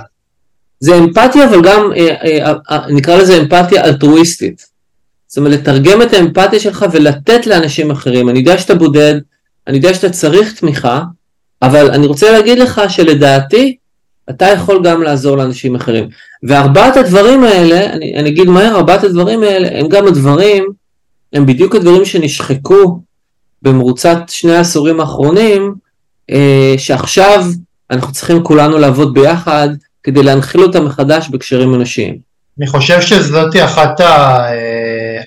[0.80, 4.66] זה אמפתיה, אבל גם אה, אה, אה, נקרא לזה אמפתיה אלטרואיסטית.
[5.28, 8.30] זאת אומרת, לתרגם את האמפתיה שלך ולתת לאנשים אחרים.
[8.30, 9.16] אני יודע שאתה בודד,
[9.68, 11.02] אני יודע שאתה צריך תמיכה,
[11.62, 13.76] אבל אני רוצה להגיד לך שלדעתי,
[14.30, 16.10] אתה יכול גם לעזור לאנשים אחרים.
[16.44, 20.66] וארבעת הדברים האלה, אני, אני אגיד מהר, ארבעת הדברים האלה הם גם הדברים,
[21.34, 23.00] הם בדיוק הדברים שנשחקו
[23.62, 25.76] במרוצת שני העשורים האחרונים,
[26.32, 27.46] אה, שעכשיו
[27.92, 29.70] אנחנו צריכים כולנו לעבוד ביחד
[30.04, 32.18] כדי להנחיל אותם מחדש בקשרים אנושיים.
[32.60, 34.06] אני חושב שזאת אחת ה...
[34.52, 35.22] אה,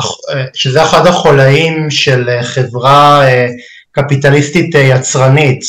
[0.00, 3.24] אה, שזה אחד החולאים של חברה
[3.92, 5.60] קפיטליסטית יצרנית.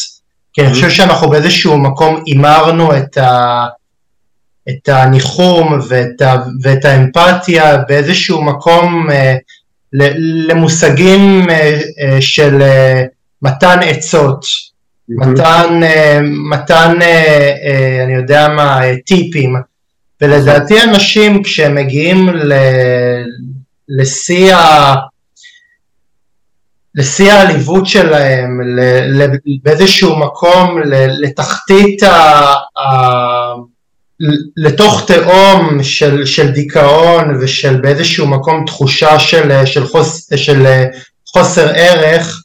[0.53, 3.65] כי אני חושב שאנחנו באיזשהו מקום הימרנו את, ה,
[4.69, 9.09] את הניחום ואת, ה, ואת האמפתיה באיזשהו מקום
[10.47, 13.03] למושגים אה, אה, של אה,
[13.41, 14.45] מתן עצות,
[15.09, 15.81] מתן,
[16.49, 16.99] מתן,
[18.03, 19.55] אני יודע מה, טיפים,
[20.21, 22.29] ולדעתי אנשים כשהם מגיעים
[23.89, 24.95] לשיא ה...
[26.95, 28.59] לשיא העליבות שלהם,
[29.63, 30.79] באיזשהו מקום
[31.21, 32.53] לתחתית ה...
[34.57, 40.65] לתוך תהום של, של דיכאון ושל באיזשהו מקום תחושה של, של, חוס, של
[41.27, 42.43] חוסר ערך,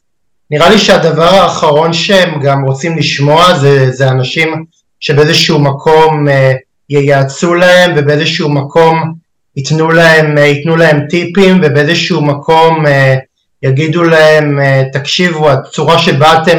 [0.50, 4.64] נראה לי שהדבר האחרון שהם גם רוצים לשמוע זה, זה אנשים
[5.00, 6.52] שבאיזשהו מקום אה,
[6.90, 9.14] ייעצו להם ובאיזשהו מקום
[9.56, 13.16] ייתנו להם, אה, ייתנו להם טיפים ובאיזשהו מקום אה,
[13.62, 14.58] יגידו להם
[14.92, 16.58] תקשיבו הצורה שבה אתם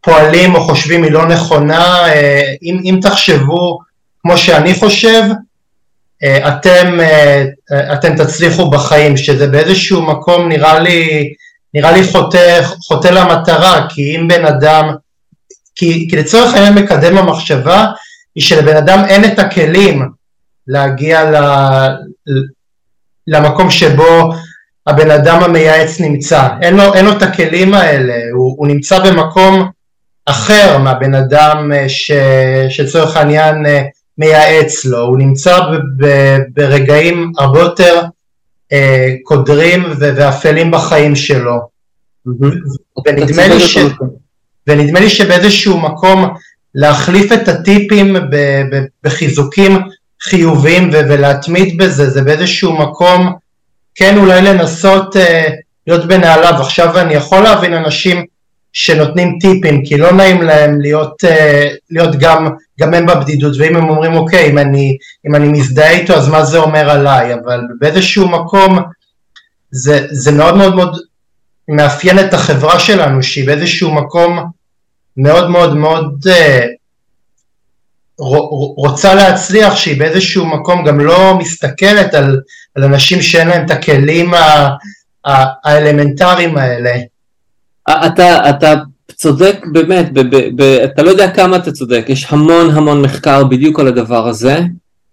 [0.00, 3.78] פועלים או חושבים היא לא נכונה, אה, אם, אם תחשבו
[4.22, 5.22] כמו שאני חושב,
[6.22, 7.44] אה, אתם, אה,
[7.92, 11.32] אתם תצליחו בחיים, שזה באיזשהו מקום נראה לי,
[11.74, 14.94] נראה לי חוטא, חוטא למטרה, כי אם בן אדם,
[15.76, 17.86] כי, כי לצורך העניין מקדם המחשבה,
[18.34, 20.08] היא שלבן אדם אין את הכלים
[20.68, 21.36] להגיע ל,
[23.26, 24.32] למקום שבו
[24.86, 29.70] הבן אדם המייעץ נמצא, אין לו, אין לו את הכלים האלה, הוא, הוא נמצא במקום
[30.30, 32.10] אחר מהבן אדם אה, ש...
[32.68, 33.82] שצורך העניין אה,
[34.18, 35.58] מייעץ לו, הוא נמצא.
[36.54, 38.02] ברגעים הרבה יותר
[38.72, 39.84] אה, קודרים.
[39.98, 41.58] ואפלים בחיים שלו.
[43.06, 43.78] ונדמה לי, ש...
[44.66, 46.34] ונדמה לי שבאיזשהו מקום
[46.74, 48.16] להחליף את הטיפים.
[49.04, 49.78] בחיזוקים
[50.22, 50.90] חיוביים.
[50.92, 53.32] ולהתמיד בזה, זה באיזשהו מקום
[53.94, 55.16] כן אולי לנסות
[55.86, 56.54] להיות בנעליו.
[56.60, 58.24] עכשיו אני יכול להבין אנשים
[58.72, 62.48] שנותנים טיפים, כי לא נעים להם להיות, אה, להיות גם,
[62.80, 66.44] גם הם בבדידות, ואם הם אומרים אוקיי, אם אני, אם אני מזדהה איתו אז מה
[66.44, 68.78] זה אומר עליי, אבל באיזשהו מקום
[69.70, 70.96] זה, זה מאוד מאוד מאוד
[71.68, 74.50] מאפיין את החברה שלנו, שהיא באיזשהו מקום
[75.16, 76.66] מאוד מאוד מאוד אה,
[78.76, 82.40] רוצה להצליח, שהיא באיזשהו מקום גם לא מסתכלת על,
[82.74, 84.32] על אנשים שאין להם את הכלים
[85.64, 86.90] האלמנטריים האלה.
[88.06, 88.74] אתה, אתה
[89.14, 93.44] צודק באמת, ב, ב, ב, אתה לא יודע כמה אתה צודק, יש המון המון מחקר
[93.44, 94.60] בדיוק על הדבר הזה,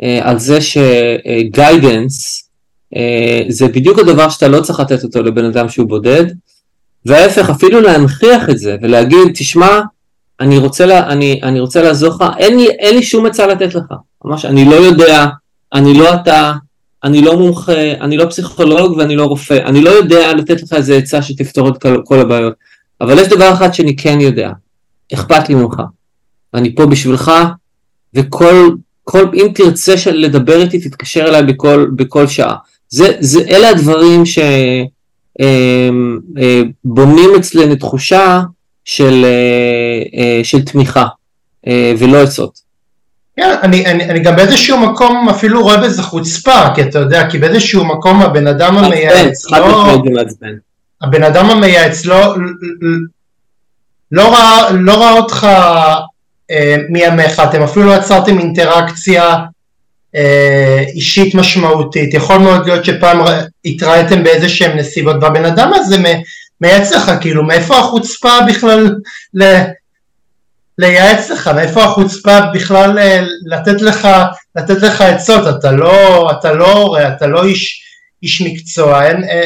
[0.03, 2.49] אה, על זה שגיידנס
[2.95, 6.25] אה, זה בדיוק הדבר שאתה לא צריך לתת אותו לבן אדם שהוא בודד,
[7.05, 9.79] וההפך, אפילו להנכיח את זה ולהגיד, תשמע,
[10.39, 13.75] אני רוצה, לה, אני, אני רוצה לעזור לך, אין לי, אין לי שום עצה לתת
[13.75, 13.83] לך,
[14.25, 15.25] ממש, אני לא יודע,
[15.73, 16.53] אני לא אתה,
[17.03, 20.97] אני לא מומחה, אני לא פסיכולוג ואני לא רופא, אני לא יודע לתת לך איזה
[20.97, 22.53] עצה שתפתור את כל, כל הבעיות,
[23.01, 24.51] אבל יש דבר אחד שאני כן יודע,
[25.13, 25.81] אכפת לי ממך,
[26.53, 27.31] אני פה בשבילך,
[28.13, 28.69] וכל,
[29.03, 32.55] כל, אם תרצה לדבר איתי, תתקשר אליי בכל, בכל שעה.
[32.89, 34.99] זה, זה, אלה הדברים שבונים
[37.29, 38.41] אה, אה, אצלנו תחושה
[38.85, 39.25] של,
[40.15, 41.07] אה, של תמיכה
[41.99, 42.66] ולא עצות.
[43.37, 47.37] כן, אני, אני, אני גם באיזשהו מקום אפילו רואה בזה חוצפה, כי אתה יודע, כי
[47.37, 50.03] באיזשהו מקום הבן אדם המייעץ לא...
[51.01, 52.35] הבן אדם המייעץ לא,
[54.11, 55.47] לא, ראה, לא ראה אותך
[56.51, 59.35] אה, מימיך, אתם אפילו לא יצרתם אינטראקציה
[60.15, 63.19] אה, אישית משמעותית, יכול מאוד להיות שפעם
[63.65, 65.97] התראיתם באיזה שהם נסיבות והבן אדם הזה
[66.61, 68.95] מייעץ לך, כאילו מאיפה החוצפה בכלל
[69.33, 69.43] ל...
[70.77, 74.07] לייעץ לך, מאיפה החוצפה בכלל אה, לתת לך,
[74.55, 77.83] לתת לך עצות, אתה לא, אתה לא הורה, אתה לא איש,
[78.23, 79.43] איש מקצוע, אין, אין,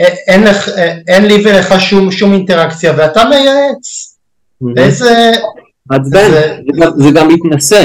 [0.00, 0.68] אה, אה, אין, לך,
[1.08, 4.16] אין לי ולך שום, שום אינטראקציה ואתה מייעץ,
[4.76, 5.32] איזה...
[5.86, 6.56] מעצבן, זה...
[6.96, 7.84] זה גם מתנשא,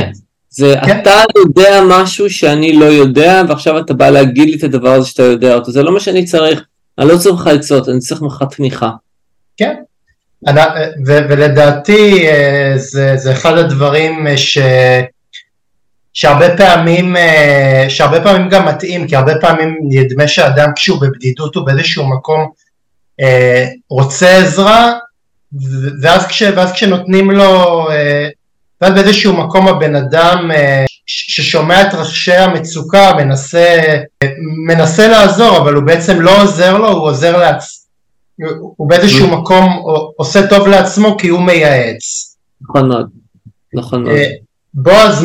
[0.50, 1.00] זה כן.
[1.02, 5.24] אתה יודע משהו שאני לא יודע ועכשיו אתה בא להגיד לי את הדבר הזה שאתה
[5.24, 6.64] יודע אותו, זה לא מה שאני צריך,
[7.00, 8.92] אני לא צריך לך עצות, אני צריך ממך תמיכה.
[9.58, 9.76] כן,
[11.06, 14.58] ולדעתי אה, זה, זה אחד הדברים אה, ש...
[16.14, 21.66] שהרבה פעמים, אה, שהרבה פעמים גם מתאים, כי הרבה פעמים נדמה שאדם כשהוא בבדידות הוא
[21.66, 22.50] באיזשהו מקום
[23.90, 24.94] רוצה עזרה,
[26.02, 27.88] ואז, כש, ואז כשנותנים לו,
[28.82, 30.52] ואז באיזשהו מקום הבן אדם
[31.06, 33.80] ששומע את רחשי המצוקה מנסה,
[34.68, 37.85] מנסה לעזור, אבל הוא בעצם לא עוזר לו, הוא עוזר לעצמו.
[38.78, 39.64] הוא באיזשהו מקום
[40.16, 42.36] עושה טוב לעצמו כי הוא מייעץ.
[42.62, 43.10] נכון מאוד,
[43.74, 44.16] נכון מאוד.
[44.16, 44.30] אה,
[44.74, 45.24] בועז,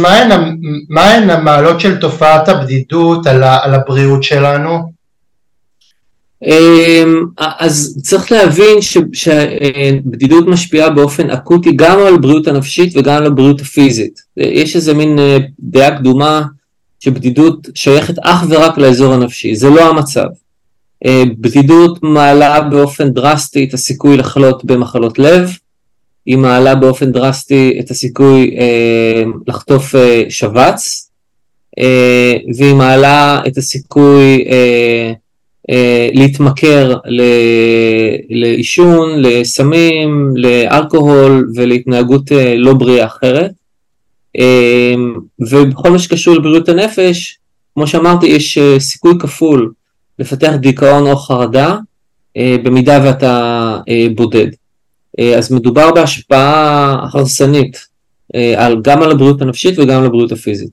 [0.88, 5.00] מה הן המעלות של תופעת הבדידות על הבריאות שלנו?
[6.46, 8.78] אמ, אז צריך להבין
[9.12, 14.20] שבדידות משפיעה באופן אקוטי גם על הבריאות הנפשית וגם על הבריאות הפיזית.
[14.36, 16.42] יש איזה מין אה, דעה קדומה
[17.00, 20.26] שבדידות שייכת אך ורק לאזור הנפשי, זה לא המצב.
[21.06, 25.50] אה, בדידות מעלה באופן דרסטי את הסיכוי לחלות במחלות לב,
[26.26, 31.10] היא מעלה באופן דרסטי את הסיכוי אה, לחטוף אה, שבץ,
[31.78, 35.12] אה, והיא מעלה את הסיכוי אה,
[35.70, 36.96] אה, להתמכר
[38.30, 43.50] לעישון, לסמים, לאלכוהול ולהתנהגות אה, לא בריאה אחרת.
[44.38, 44.94] אה,
[45.38, 47.38] ובכל מה שקשור לבריאות הנפש,
[47.74, 49.72] כמו שאמרתי, יש אה, סיכוי כפול
[50.20, 51.76] לפתח דיכאון או חרדה
[52.36, 54.46] אה, במידה ואתה אה, בודד.
[55.20, 57.90] אה, אז מדובר בהשפעה הרסנית
[58.56, 60.70] על, גם על הבריאות הנפשית וגם על הבריאות הפיזית.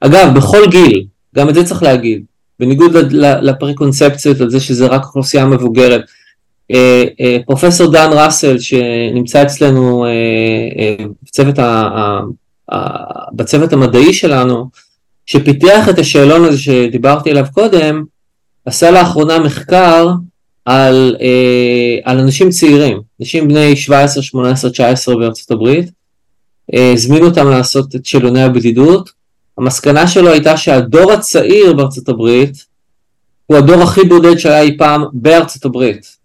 [0.00, 2.22] אגב, בכל גיל, גם את זה צריך להגיד,
[2.60, 2.96] בניגוד
[3.42, 6.00] לפרקונספציות על זה שזה רק אוכלוסייה מבוגרת,
[7.46, 10.06] פרופסור דן ראסל שנמצא אצלנו
[11.22, 12.20] בצוות, ה,
[13.32, 14.68] בצוות המדעי שלנו,
[15.26, 18.04] שפיתח את השאלון הזה שדיברתי עליו קודם,
[18.68, 20.08] עשה לאחרונה מחקר
[20.64, 25.90] על, אה, על אנשים צעירים, אנשים בני 17, 18, 19 בארצות הברית,
[26.74, 29.10] אה, הזמינו אותם לעשות את שאלוני הבדידות,
[29.58, 32.64] המסקנה שלו הייתה שהדור הצעיר בארצות הברית
[33.46, 36.16] הוא הדור הכי בודד שהיה אי פעם בארצות הברית.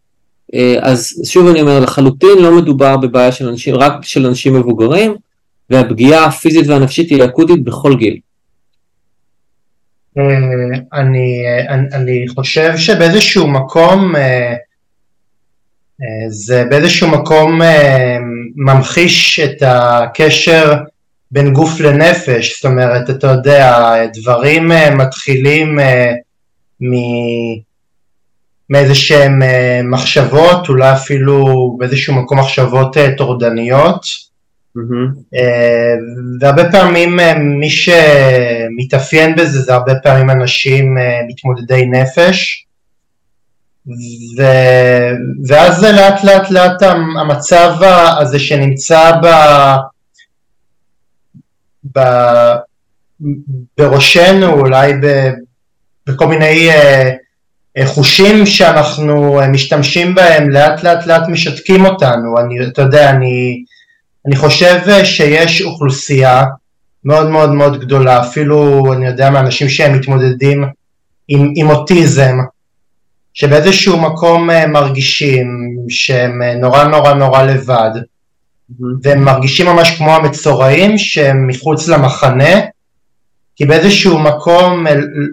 [0.53, 5.15] אה, אז שוב אני אומר, לחלוטין לא מדובר בבעיה של אנשים, רק של אנשים מבוגרים,
[5.69, 8.17] והפגיעה הפיזית והנפשית היא אקוטית בכל גיל.
[10.17, 10.23] אה,
[10.93, 14.53] אני, אני, אני חושב שבאיזשהו מקום אה,
[16.01, 17.61] אה, זה באיזשהו מקום
[18.55, 20.73] ממחיש את הקשר
[21.31, 25.79] בין גוף לנפש, זאת אומרת, אתה יודע, דברים מתחילים
[28.69, 29.41] מאיזה שהם
[29.91, 31.45] מחשבות, אולי אפילו
[31.79, 34.01] באיזשהו מקום מחשבות טורדניות,
[34.77, 35.37] Mm-hmm.
[36.39, 42.65] והרבה פעמים אה, מי שמתאפיין בזה זה הרבה פעמים אנשים אה, מתמודדי נפש
[44.37, 44.43] ו...
[45.47, 46.81] ואז לאט לאט לאט
[47.19, 47.73] המצב
[48.19, 49.27] הזה שנמצא ב...
[51.97, 51.99] ב...
[53.77, 55.29] בראשנו אולי ב...
[56.07, 56.69] בכל מיני
[57.85, 63.63] חושים שאנחנו משתמשים בהם לאט לאט לאט משתקים אותנו, אני, אתה יודע, אני
[64.25, 66.43] אני חושב אה, שיש אוכלוסייה
[67.05, 70.63] מאוד מאוד מאוד גדולה, אפילו אני יודע מאנשים שהם מתמודדים
[71.27, 72.37] עם, עם אוטיזם,
[73.33, 75.47] שבאיזשהו מקום אה, מרגישים
[75.89, 78.83] שהם אה, נורא נורא נורא לבד, mm-hmm.
[79.03, 82.59] והם מרגישים ממש כמו המצורעים שהם מחוץ למחנה,
[83.55, 84.85] כי באיזשהו מקום,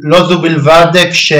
[0.02, 1.32] לא זו בלבד כש...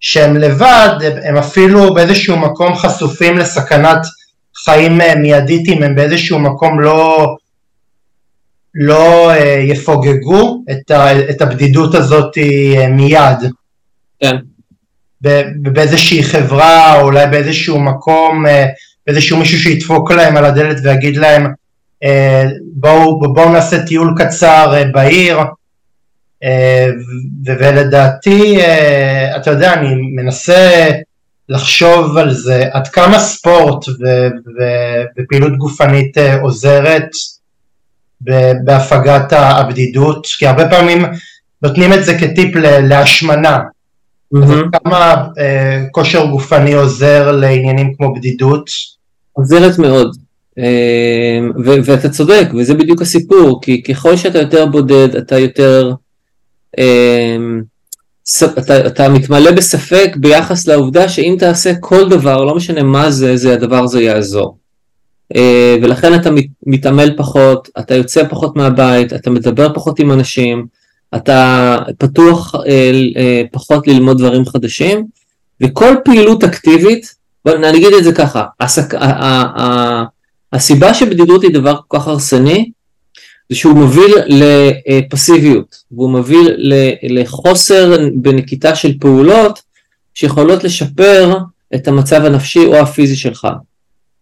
[0.00, 3.98] שהם לבד, הם אפילו באיזשהו מקום חשופים לסכנת
[4.64, 7.34] חיים אה, מיידית אם הם באיזשהו מקום לא,
[8.74, 13.50] לא אה, יפוגגו את, ה, את הבדידות הזאת אה, מיד.
[14.20, 14.36] כן.
[15.56, 18.44] באיזושהי חברה, או אולי באיזשהו מקום,
[19.06, 21.46] באיזשהו מישהו שידפוק להם על הדלת ויגיד להם
[22.74, 25.38] בואו בוא נעשה טיול קצר בעיר,
[27.46, 28.58] ולדעתי,
[29.36, 30.90] אתה יודע, אני מנסה
[31.48, 34.28] לחשוב על זה, עד כמה ספורט ו-
[34.58, 37.08] ו- ופעילות גופנית אה, עוזרת
[38.64, 40.26] בהפגת הבדידות?
[40.38, 41.02] כי הרבה פעמים
[41.62, 43.58] נותנים את זה כטיפ להשמנה.
[44.34, 44.78] Mm-hmm.
[44.84, 48.70] כמה אה, כושר גופני עוזר לעניינים כמו בדידות?
[49.32, 50.16] עוזרת מאוד.
[50.58, 55.92] אה, ו- ואתה צודק, וזה בדיוק הסיפור, כי ככל שאתה יותר בודד, אתה יותר...
[56.78, 57.36] אה,
[58.58, 63.54] אתה, אתה מתמלא בספק ביחס לעובדה שאם תעשה כל דבר, לא משנה מה זה, זה
[63.54, 64.58] הדבר הזה יעזור.
[65.36, 66.30] אה, ולכן אתה
[66.66, 70.66] מתעמל פחות, אתה יוצא פחות מהבית, אתה מדבר פחות עם אנשים,
[71.16, 75.06] אתה פתוח אה, אה, פחות ללמוד דברים חדשים,
[75.62, 78.44] וכל פעילות אקטיבית, בוא נגיד את זה ככה,
[80.52, 82.70] הסיבה שבדידות היא דבר כל כך הרסני,
[83.48, 86.56] זה שהוא מוביל לפסיביות, והוא מוביל
[87.02, 89.62] לחוסר בנקיטה של פעולות
[90.14, 91.38] שיכולות לשפר
[91.74, 93.48] את המצב הנפשי או הפיזי שלך.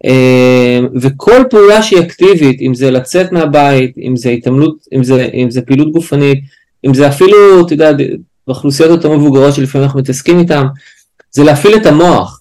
[0.04, 5.50] אה, וכל פעולה שהיא אקטיבית, אם זה לצאת מהבית, אם זה התעמלות, אם זה, אם
[5.50, 6.44] זה פעילות גופנית,
[6.86, 7.90] אם זה אפילו, אתה יודע,
[8.46, 10.66] באוכלוסיות יותר מבוגרות שלפעמים אנחנו מתעסקים איתן,
[11.30, 12.40] זה להפעיל את המוח,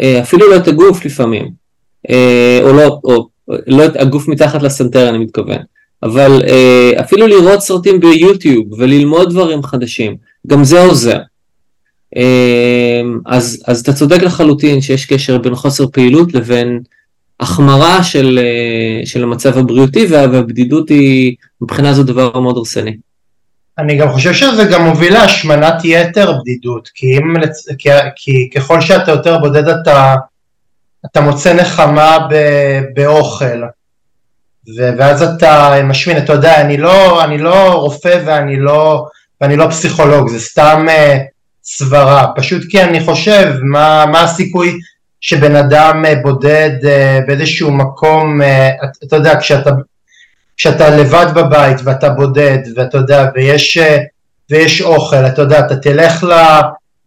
[0.00, 1.50] אה, אפילו לא את הגוף לפעמים,
[2.10, 3.28] אה, או לא, או
[3.66, 5.58] לא את הגוף מתחת לסנטר אני מתכוון,
[6.02, 6.42] אבל
[7.00, 11.18] אפילו לראות סרטים ביוטיוב וללמוד דברים חדשים, גם זה עוזר.
[13.26, 16.80] אז, אז אתה צודק לחלוטין שיש קשר בין חוסר פעילות לבין
[17.40, 22.96] החמרה של, אה, של המצב הבריאותי והבדידות היא מבחינה זו דבר מאוד הרסני.
[23.78, 27.34] אני גם חושב שזה גם מוביל להשמנת יתר בדידות, כי, אם,
[27.78, 30.14] כי, כי ככל שאתה יותר בודד אתה,
[31.06, 32.34] אתה מוצא נחמה ב,
[32.94, 33.62] באוכל,
[34.76, 39.06] ואז אתה משמין, אתה יודע, אני לא, אני לא רופא ואני לא,
[39.40, 41.18] ואני לא פסיכולוג, זה סתם uh,
[41.70, 44.78] סברה, פשוט כי אני חושב מה, מה הסיכוי
[45.20, 48.70] שבן אדם אה, בודד אה, באיזשהו מקום, אה,
[49.04, 49.70] אתה יודע, כשאתה,
[50.56, 53.78] כשאתה לבד בבית ואתה בודד ואתה יודע, ויש,
[54.50, 56.36] ויש אוכל, אתה יודע, אתה תלך לא,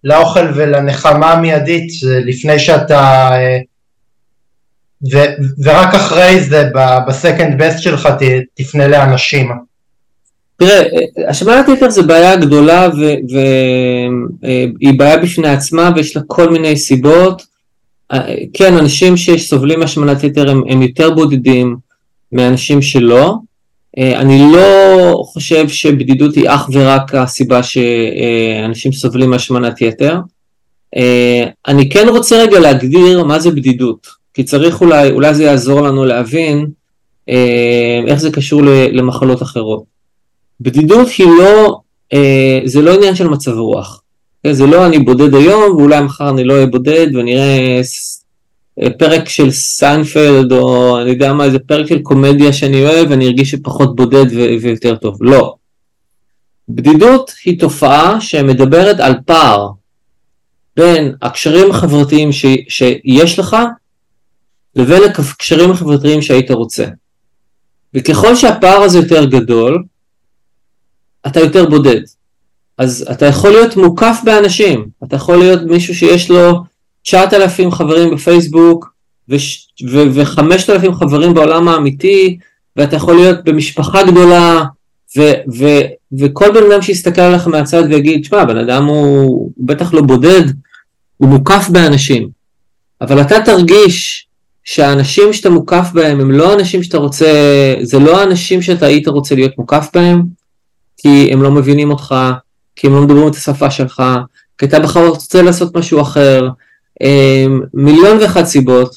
[0.03, 3.31] לאוכל ולנחמה המיידית לפני שאתה,
[5.13, 5.17] ו,
[5.63, 6.69] ורק אחרי זה
[7.07, 8.21] בסקנד בסט שלך ת,
[8.53, 9.51] תפנה לאנשים.
[10.57, 10.83] תראה,
[11.27, 12.89] השמנת יתר זה בעיה גדולה
[14.79, 17.51] והיא בעיה בפני עצמה ויש לה כל מיני סיבות
[18.53, 21.77] כן, אנשים שסובלים מהשמנת יתר הם, הם יותר בודדים
[22.31, 23.35] מאנשים שלא.
[23.97, 30.19] אה, אני לא חושב שבדידות היא אך ורק הסיבה שאנשים סובלים מהשמנת יתר.
[30.97, 35.81] אה, אני כן רוצה רגע להגדיר מה זה בדידות, כי צריך אולי, אולי זה יעזור
[35.81, 36.67] לנו להבין
[37.29, 39.83] אה, איך זה קשור למחלות אחרות.
[40.61, 41.79] בדידות היא לא,
[42.65, 44.01] זה לא עניין של מצב רוח.
[44.43, 47.81] כן, זה לא אני בודד היום ואולי מחר אני לא אהיה בודד ונראה
[48.97, 53.51] פרק של סיינפלד או אני יודע מה, איזה פרק של קומדיה שאני אוהב ואני ארגיש
[53.51, 54.25] שפחות בודד
[54.61, 55.17] ויותר טוב.
[55.21, 55.55] לא.
[56.69, 59.67] בדידות היא תופעה שמדברת על פער
[60.77, 62.45] בין הקשרים החברתיים ש...
[62.67, 63.57] שיש לך
[64.75, 66.85] לבין הקשרים החברתיים שהיית רוצה.
[67.93, 69.83] וככל שהפער הזה יותר גדול,
[71.27, 72.01] אתה יותר בודד.
[72.77, 76.63] אז אתה יכול להיות מוקף באנשים, אתה יכול להיות מישהו שיש לו
[77.03, 78.93] 9,000 חברים בפייסבוק
[79.29, 82.37] ו-5,000 חברים בעולם האמיתי,
[82.75, 84.63] ואתה יכול להיות במשפחה גדולה,
[85.17, 85.87] ו- ו-
[86.19, 90.43] וכל בן אדם שיסתכל עליך מהצד ויגיד, שמע, בן אדם הוא, הוא בטח לא בודד,
[91.17, 92.29] הוא מוקף באנשים.
[93.01, 94.27] אבל אתה תרגיש
[94.63, 97.27] שהאנשים שאתה מוקף בהם הם לא אנשים שאתה רוצה,
[97.81, 100.23] זה לא האנשים שאתה היית רוצה להיות מוקף בהם,
[100.97, 102.15] כי הם לא מבינים אותך,
[102.75, 104.03] כי הם לא מדברים את השפה שלך,
[104.57, 106.49] כי אתה בכלל רוצה לעשות משהו אחר,
[107.01, 108.95] אמ, מיליון ואחת סיבות,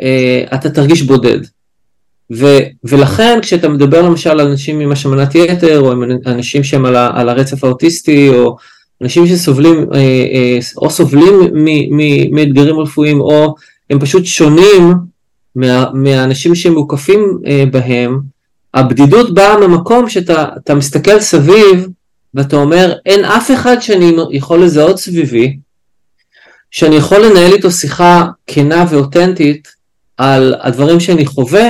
[0.00, 1.38] אה, אתה תרגיש בודד.
[2.34, 6.96] ו, ולכן כשאתה מדבר למשל על אנשים עם השמנת יתר, או עם אנשים שהם על,
[6.96, 8.56] על הרצף האוטיסטי, או
[9.02, 11.34] אנשים שסובלים, אה, אה, או סובלים
[12.30, 13.54] מאתגרים רפואיים, או
[13.90, 14.94] הם פשוט שונים
[15.56, 17.38] מה, מהאנשים שהם מוקפים
[17.70, 18.20] בהם,
[18.74, 21.88] הבדידות באה ממקום שאתה מסתכל סביב,
[22.34, 25.56] ואתה אומר, אין אף אחד שאני יכול לזהות סביבי,
[26.70, 29.68] שאני יכול לנהל איתו שיחה כנה ואותנטית
[30.16, 31.68] על הדברים שאני חווה,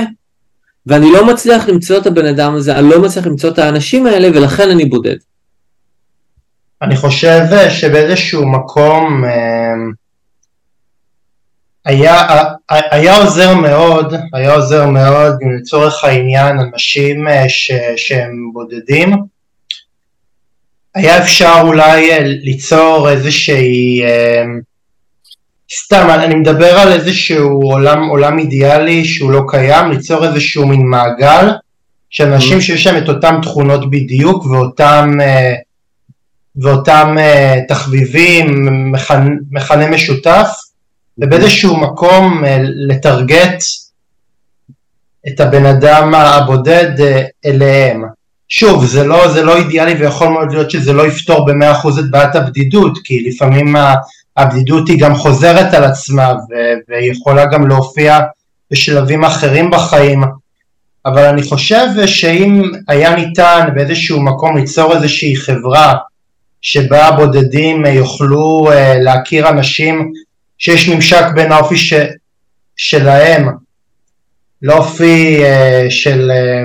[0.85, 4.29] ואני לא מצליח למצוא את הבן אדם הזה, אני לא מצליח למצוא את האנשים האלה,
[4.33, 5.15] ולכן אני בודד.
[6.81, 9.73] אני חושב שבאיזשהו מקום אה,
[11.85, 12.23] היה,
[12.69, 19.13] היה עוזר מאוד, היה עוזר מאוד לצורך העניין אנשים אה, ש, שהם בודדים,
[20.95, 24.43] היה אפשר אולי אה, ליצור איזושהי, אה,
[25.83, 31.49] סתם, אני מדבר על איזשהו עולם, עולם אידיאלי שהוא לא קיים, ליצור איזשהו מין מעגל,
[32.09, 35.17] של אנשים שיש להם את אותן תכונות בדיוק ואותם,
[36.55, 37.17] ואותם
[37.67, 38.67] תחביבים,
[39.51, 40.49] מכנה משותף,
[41.17, 42.43] ובאיזשהו מקום
[42.87, 43.63] לטרגט
[45.27, 46.91] את הבן אדם הבודד
[47.45, 48.03] אליהם.
[48.49, 52.11] שוב, זה לא, זה לא אידיאלי ויכול מאוד להיות שזה לא יפתור במאה אחוז את
[52.11, 53.75] בעיית הבדידות, כי לפעמים
[54.37, 56.33] הבדידות היא גם חוזרת על עצמה
[56.89, 58.19] ויכולה גם להופיע
[58.71, 60.23] בשלבים אחרים בחיים,
[61.05, 65.93] אבל אני חושב שאם היה ניתן באיזשהו מקום ליצור איזושהי חברה
[66.61, 70.11] שבה הבודדים יוכלו אה, להכיר אנשים
[70.63, 71.93] שיש ממשק בין האופי ש...
[72.75, 73.47] שלהם
[74.61, 76.63] לאופי אה, של, אה,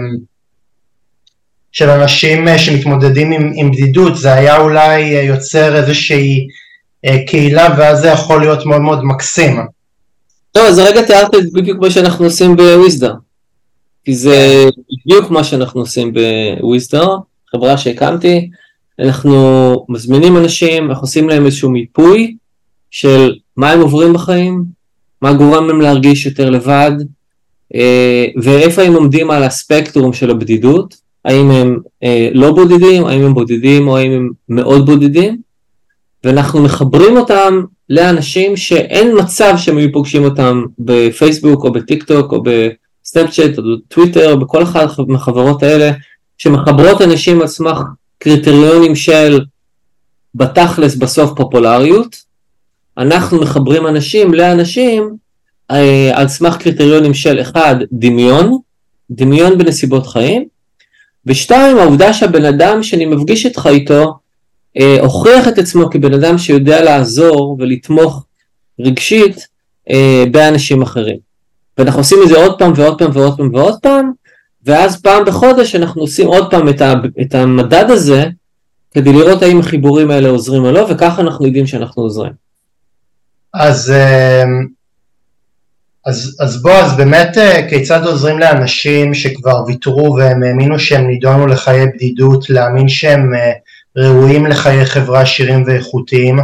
[1.72, 6.46] של אנשים שמתמודדים עם, עם בדידות, זה היה אולי יוצר איזושהי
[7.26, 9.60] קהילה ואז זה יכול להיות מאוד מאוד מקסים.
[10.52, 13.14] טוב, אז הרגע תיארת את בדיוק מה שאנחנו עושים בוויזדר.
[14.04, 14.64] כי זה
[15.06, 16.12] בדיוק מה שאנחנו עושים
[16.60, 17.16] בוויזדר,
[17.50, 18.50] חברה שהקמתי,
[18.98, 22.36] אנחנו מזמינים אנשים, אנחנו עושים להם איזשהו מיפוי
[22.90, 24.64] של מה הם עוברים בחיים,
[25.22, 26.92] מה גורם להם להרגיש יותר לבד,
[27.74, 33.34] אה, ואיפה הם עומדים על הספקטרום של הבדידות, האם הם אה, לא בודדים, האם הם
[33.34, 35.40] בודדים או האם הם מאוד בודדים,
[36.24, 42.42] ואנחנו מחברים אותם לאנשים שאין מצב שהם היו פוגשים אותם בפייסבוק או בטיק טוק או
[42.42, 45.90] בסנאפצ'אט או בטוויטר בכל אחת מהחברות האלה
[46.38, 47.78] שמחברות אנשים על סמך
[48.18, 49.40] קריטריונים של
[50.34, 52.27] בתכלס בסוף פופולריות,
[52.98, 55.16] אנחנו מחברים אנשים לאנשים
[55.70, 58.58] אה, על סמך קריטריונים של אחד דמיון,
[59.10, 60.48] דמיון בנסיבות חיים,
[61.26, 64.18] ושתיים העובדה שהבן אדם שאני מפגיש איתך איתו
[64.78, 68.24] אה, הוכיח את עצמו כבן אדם שיודע לעזור ולתמוך
[68.80, 69.46] רגשית
[69.90, 71.16] אה, באנשים אחרים.
[71.78, 74.12] ואנחנו עושים את זה עוד פעם ועוד פעם ועוד פעם ועוד פעם,
[74.64, 78.24] ואז פעם בחודש אנחנו עושים עוד פעם את, ה, את המדד הזה,
[78.90, 82.47] כדי לראות האם החיבורים האלה עוזרים או לא, וככה אנחנו יודעים שאנחנו עוזרים.
[83.54, 84.44] אז, אה,
[86.06, 91.46] אז, אז בוא, אז באמת אה, כיצד עוזרים לאנשים שכבר ויתרו והם האמינו שהם נידונו
[91.46, 93.52] לחיי בדידות, להאמין שהם אה,
[93.96, 96.38] ראויים לחיי חברה עשירים ואיכותיים?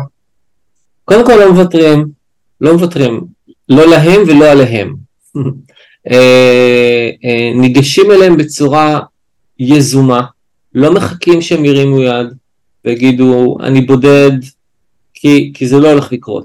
[1.05, 2.09] קודם כל לא מוותרים,
[2.61, 3.21] לא מוותרים,
[3.69, 4.95] לא להם ולא עליהם.
[6.11, 7.11] אה,
[7.55, 9.01] ניגשים אליהם בצורה
[9.59, 10.23] יזומה,
[10.75, 12.27] לא מחכים שהם ירימו יד
[12.85, 14.33] ויגידו אני בודד
[15.15, 16.45] כי, כי זה לא הולך לקרות.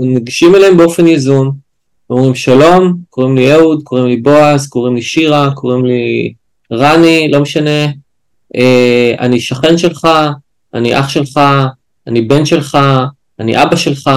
[0.00, 1.52] ניגשים אליהם באופן יזום,
[2.10, 6.34] אומרים שלום, קוראים לי אהוד, קוראים לי בועז, קוראים לי שירה, קוראים לי
[6.72, 7.86] רני, לא משנה,
[8.56, 10.08] אה, אני שכן שלך,
[10.74, 11.40] אני אח שלך,
[12.06, 12.78] אני בן שלך,
[13.38, 14.10] אני אבא שלך.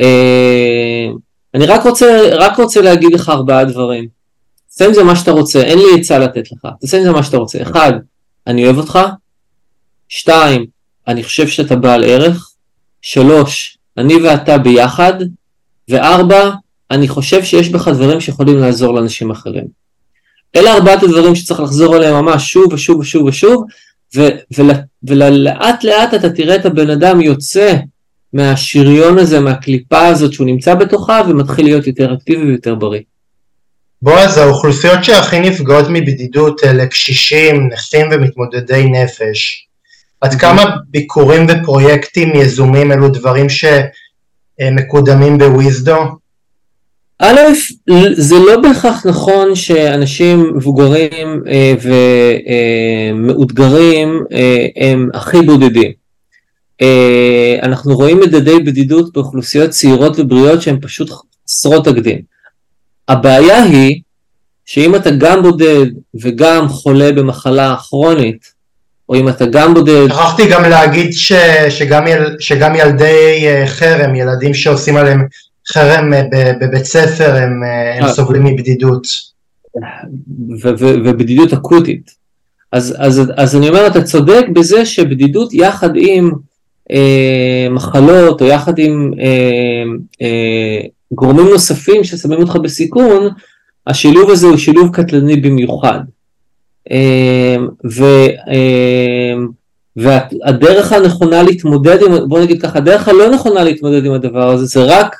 [0.00, 1.08] אה,
[1.54, 4.08] אני רק רוצה, רק רוצה להגיד לך ארבעה דברים.
[4.68, 7.22] תעשה עם זה מה שאתה רוצה, אין לי עצה לתת לך, תעשה עם זה מה
[7.22, 7.62] שאתה רוצה.
[7.62, 7.92] אחד,
[8.46, 8.98] אני אוהב אותך.
[10.08, 10.66] שתיים,
[11.08, 12.48] אני חושב שאתה בעל ערך.
[13.02, 15.14] שלוש, אני ואתה ביחד.
[15.88, 16.50] וארבע,
[16.90, 19.64] אני חושב שיש בך דברים שיכולים לעזור לאנשים אחרים.
[20.56, 23.64] אלה ארבעת הדברים שצריך לחזור עליהם ממש שוב ושוב ושוב ושוב,
[25.02, 27.74] ולאט לאט אתה תראה את הבן אדם יוצא
[28.32, 33.00] מהשריון הזה, מהקליפה הזאת שהוא נמצא בתוכה, ומתחיל להיות יותר אקטיבי ויותר בריא.
[34.02, 39.66] בועז, האוכלוסיות שהכי נפגעות מבדידות אלה קשישים, נכים ומתמודדי נפש.
[40.22, 45.96] עד כמה ביקורים ופרויקטים יזומים אלו דברים שמקודמים בוויזדו?
[47.18, 47.40] א',
[48.16, 51.74] זה לא בהכרח נכון שאנשים מבוגרים אה,
[53.12, 55.92] ומאותגרים אה, הם הכי בודדים.
[56.82, 62.18] אה, אנחנו רואים מדדי בדידות באוכלוסיות צעירות ובריאות שהן פשוט חסרות תקדים.
[63.08, 64.00] הבעיה היא
[64.64, 65.86] שאם אתה גם בודד
[66.20, 68.61] וגם חולה במחלה כרונית,
[69.12, 70.08] או אם אתה גם בודד...
[70.08, 71.32] שכחתי גם להגיד ש,
[71.68, 75.26] שגם, יל, שגם ילדי אה, חרם, ילדים שעושים עליהם
[75.72, 78.12] חרם אה, בבית ספר הם, אה, הם.
[78.12, 79.06] סובלים מבדידות.
[81.04, 82.10] ובדידות אקוטית.
[82.72, 86.30] אז, אז, אז אני אומר, אתה צודק בזה שבדידות יחד עם
[86.90, 89.82] אה, מחלות או יחד עם אה,
[90.22, 90.80] אה,
[91.12, 93.28] גורמים נוספים ששמים אותך בסיכון,
[93.86, 96.00] השילוב הזה הוא שילוב קטלני במיוחד.
[96.90, 97.56] אה,
[97.90, 98.04] ו,
[98.48, 99.34] אה,
[99.96, 104.84] והדרך הנכונה להתמודד עם, בוא נגיד ככה, הדרך הלא נכונה להתמודד עם הדבר הזה זה
[104.84, 105.16] רק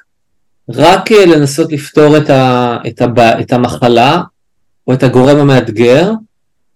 [0.68, 4.22] רק אה, לנסות לפתור את, ה, את, הבא, את המחלה
[4.86, 6.10] או את הגורם המאתגר,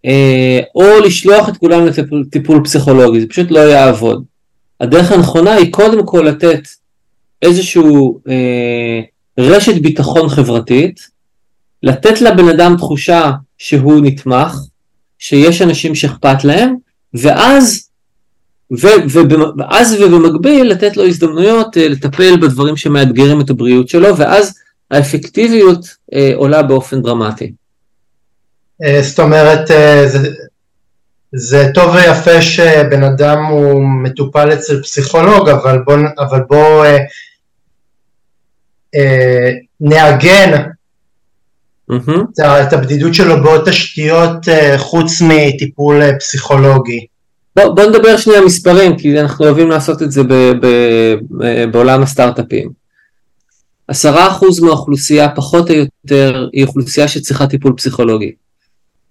[0.04, 4.24] אה, או לשלוח את כולם לטיפול פסיכולוגי, זה פשוט לא יעבוד.
[4.80, 6.60] הדרך הנכונה היא קודם כל לתת
[7.42, 7.82] איזושהי
[8.28, 9.00] אה,
[9.38, 11.00] רשת ביטחון חברתית
[11.82, 14.56] לתת לבן אדם תחושה שהוא נתמך,
[15.28, 16.74] שיש אנשים שאכפת להם,
[17.14, 17.88] ואז,
[18.78, 18.86] ו,
[19.58, 24.54] ואז ובמקביל לתת לו הזדמנויות אה, לטפל בדברים שמאתגרים את הבריאות שלו, ואז
[24.90, 27.52] האפקטיביות אה, עולה באופן דרמטי.
[28.84, 30.30] אה, זאת אומרת, אה, זה,
[31.32, 36.84] זה טוב ויפה שבן אדם הוא מטופל אצל פסיכולוג, אבל בוא, אבל בוא
[38.94, 39.50] אה,
[39.80, 40.62] נעגן
[41.92, 42.42] mm-hmm.
[42.62, 47.06] את הבדידות שלו בעוד תשתיות אה, חוץ מטיפול אה, פסיכולוגי.
[47.56, 50.66] בוא, בוא נדבר שנייה מספרים, כי אנחנו אוהבים לעשות את זה ב, ב,
[51.30, 52.70] ב, בעולם הסטארט-אפים.
[53.88, 58.32] עשרה אחוז מהאוכלוסייה פחות או יותר היא אוכלוסייה שצריכה טיפול פסיכולוגי.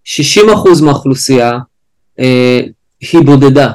[0.04, 1.58] 60 אחוז מהאוכלוסייה
[2.20, 2.62] אה,
[3.02, 3.72] היא בודדה.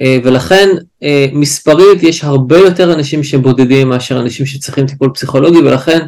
[0.00, 0.68] אה, ולכן
[1.02, 6.06] אה, מספרית יש הרבה יותר אנשים שבודדים מאשר אנשים שצריכים טיפול פסיכולוגי ולכן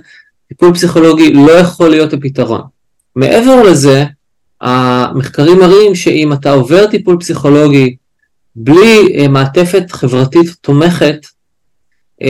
[0.55, 2.61] טיפול פסיכולוגי לא יכול להיות הפתרון.
[3.17, 4.05] מעבר לזה,
[4.61, 7.97] המחקרים מראים שאם אתה עובר טיפול פסיכולוגי
[8.57, 11.17] בלי מעטפת חברתית תומכת,
[12.23, 12.25] 50%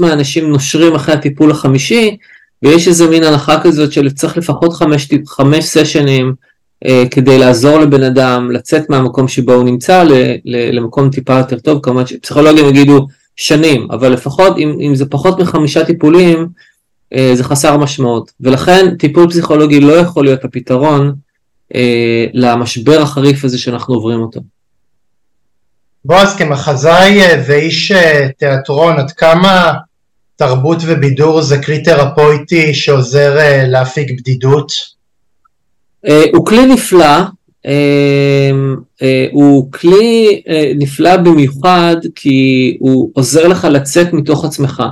[0.00, 2.16] מהאנשים נושרים אחרי הטיפול החמישי,
[2.62, 6.34] ויש איזה מין הנחה כזאת של צריך לפחות חמש, חמש סשנים
[6.86, 10.12] אה, כדי לעזור לבן אדם לצאת מהמקום שבו הוא נמצא ל,
[10.44, 15.40] ל, למקום טיפה יותר טוב, כמובן שפסיכולוגים יגידו שנים, אבל לפחות אם, אם זה פחות
[15.40, 16.44] מחמישה טיפולים, אה,
[17.34, 21.14] זה חסר משמעות, ולכן טיפול פסיכולוגי לא יכול להיות הפתרון
[21.74, 24.40] אה, למשבר החריף הזה שאנחנו עוברים אותו.
[26.04, 29.72] בועז, כמחזאי אה, ואיש אה, תיאטרון, עד כמה
[30.36, 34.94] תרבות ובידור זה כלי תרפויטי שעוזר אה, להפיג בדידות?
[36.32, 37.16] הוא כלי נפלא,
[39.32, 40.42] הוא כלי
[40.76, 44.82] נפלא במיוחד כי הוא עוזר לך לצאת מתוך עצמך,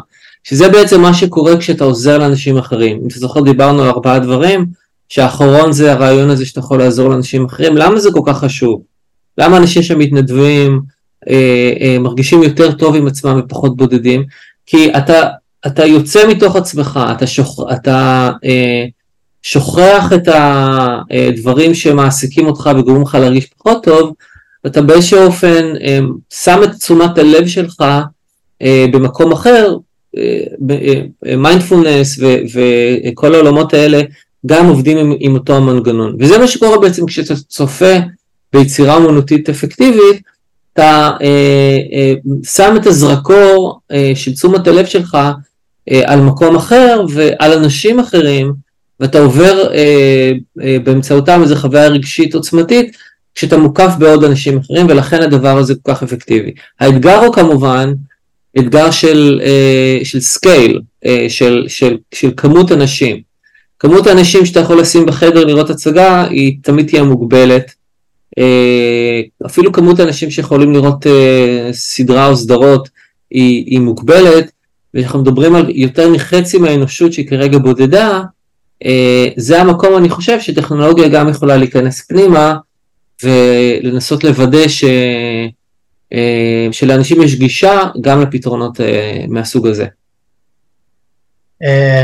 [0.44, 2.96] שזה בעצם מה שקורה כשאתה עוזר לאנשים אחרים.
[3.02, 4.66] אם אתה זוכר דיברנו על ארבעה דברים,
[5.08, 8.82] שהאחרון זה הרעיון הזה שאתה יכול לעזור לאנשים אחרים, למה זה כל כך חשוב?
[9.38, 10.80] למה אנשים שמתנדבים
[11.30, 14.24] אה, אה, מרגישים יותר טוב עם עצמם ופחות בודדים?
[14.66, 15.28] כי אתה,
[15.66, 18.84] אתה יוצא מתוך עצמך, אתה, שוכ, אתה אה,
[19.42, 20.28] שוכח את
[21.10, 24.14] הדברים שמעסיקים אותך וגורמים לך להרגיש פחות טוב,
[24.64, 25.98] ואתה באיזשהו אופן אה,
[26.30, 27.84] שם את תשומת הלב שלך
[28.62, 29.76] אה, במקום אחר,
[31.36, 32.38] מיינדפולנס אה,
[33.04, 34.02] וכל העולמות האלה
[34.46, 36.16] גם עובדים עם, עם אותו המנגנון.
[36.18, 37.94] וזה מה שקורה בעצם כשאתה צופה
[38.52, 40.22] ביצירה אומנותית אפקטיבית,
[40.72, 45.18] אתה אה, אה, שם את הזרקור אה, של תשומת הלב שלך
[45.90, 48.52] אה, על מקום אחר ועל אנשים אחרים,
[49.00, 50.32] ואתה עובר אה,
[50.62, 52.96] אה, באמצעותם איזו חוויה רגשית עוצמתית,
[53.34, 56.52] כשאתה מוקף בעוד אנשים אחרים, ולכן הדבר הזה כל כך אפקטיבי.
[56.80, 57.92] האתגר הוא כמובן
[58.58, 63.20] אתגר של, אה, של scale, אה, של, של, של כמות אנשים.
[63.78, 67.74] כמות האנשים שאתה יכול לשים בחדר לראות הצגה היא תמיד תהיה מוגבלת.
[68.38, 71.06] אה, אפילו כמות האנשים שיכולים לראות
[71.72, 72.88] סדרה או סדרות
[73.30, 74.50] היא, היא מוגבלת,
[74.94, 78.22] וכשאנחנו מדברים על יותר מחצי מהאנושות שהיא כרגע בודדה,
[79.36, 82.56] זה המקום אני חושב שטכנולוגיה גם יכולה להיכנס פנימה
[83.22, 84.84] ולנסות לוודא ש...
[86.72, 88.80] שלאנשים יש גישה גם לפתרונות
[89.28, 89.86] מהסוג הזה.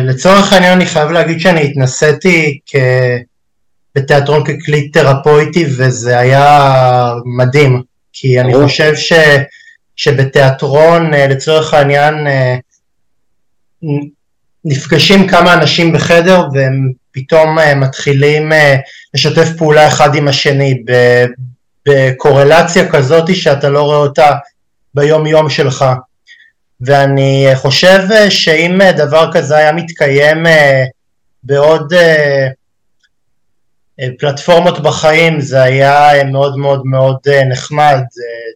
[0.03, 2.77] לצורך העניין אני חייב להגיד שאני התנסיתי כ...
[3.99, 6.73] בתיאטרון ככלי תרפויטי וזה היה
[7.39, 7.83] מדהים,
[8.13, 9.13] כי אני חושב ש,
[9.97, 12.57] שבתיאטרון אה, לצורך העניין אה,
[14.65, 18.53] נפגשים כמה אנשים בחדר והם פתאום אה, מתחילים
[19.15, 20.83] לשתף פעולה אחד עם השני
[21.89, 24.33] בקורלציה כזאת שאתה לא רואה אותה
[24.95, 25.85] ביום יום שלך.
[26.81, 27.99] ואני חושב
[28.31, 30.47] שאם דבר כזה היה מתקיים
[31.43, 31.93] בעוד
[34.01, 37.99] אה, פלטפורמות בחיים זה היה אה, מאוד מאוד מאוד אה, נחמד,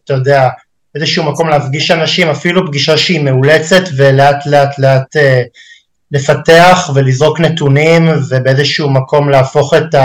[0.05, 0.49] אתה יודע,
[0.95, 5.15] איזשהו מקום להפגיש אנשים, אפילו פגישה שהיא מאולצת ולאט לאט לאט
[6.11, 9.95] לפתח ולזרוק נתונים ובאיזשהו מקום להפוך את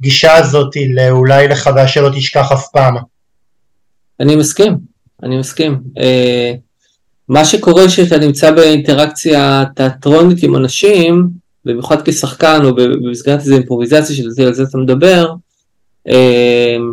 [0.00, 0.74] הפגישה הזאת
[1.10, 2.96] אולי לחוויה שלא תשכח אף פעם.
[4.20, 4.76] אני מסכים,
[5.22, 5.80] אני מסכים.
[7.28, 11.28] מה שקורה כשאתה נמצא באינטראקציה תיאטרונית עם אנשים,
[11.64, 15.32] במיוחד כשחקן או במסגרת איזו אימפרוביזציה שעל זה אתה מדבר,
[16.08, 16.92] אמ,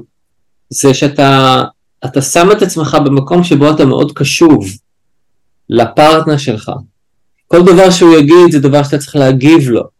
[0.70, 1.64] זה שאתה
[2.05, 4.66] אתה שם את עצמך במקום שבו אתה מאוד קשוב
[5.70, 6.72] לפרטנר שלך.
[7.47, 9.97] כל דבר שהוא יגיד זה דבר שאתה צריך להגיב לו.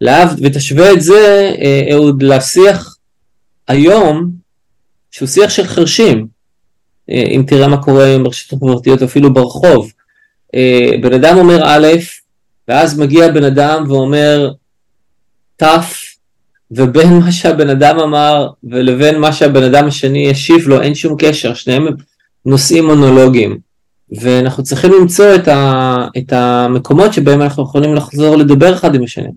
[0.00, 2.96] להב, ותשווה את זה, אה, אהוד, לשיח
[3.68, 4.30] היום,
[5.10, 6.26] שהוא שיח של חרשים.
[7.10, 9.92] אה, אם תראה מה קורה עם הרשתות החברתיות אפילו ברחוב.
[10.54, 11.88] אה, בן אדם אומר א',
[12.68, 14.50] ואז מגיע בן אדם ואומר
[15.56, 16.02] טף,
[16.70, 21.54] ובין מה שהבן אדם אמר ולבין מה שהבן אדם השני השיב לו אין שום קשר,
[21.54, 21.86] שניהם
[22.46, 23.58] נושאים מונולוגיים.
[24.20, 29.30] ואנחנו צריכים למצוא את, ה, את המקומות שבהם אנחנו יכולים לחזור לדבר אחד עם השני.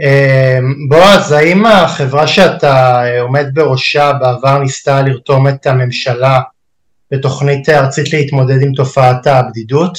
[0.00, 6.40] אמ, בועז, האם החברה שאתה עומד בראשה בעבר ניסתה לרתום את הממשלה
[7.12, 9.98] בתוכנית ארצית להתמודד עם תופעת הבדידות?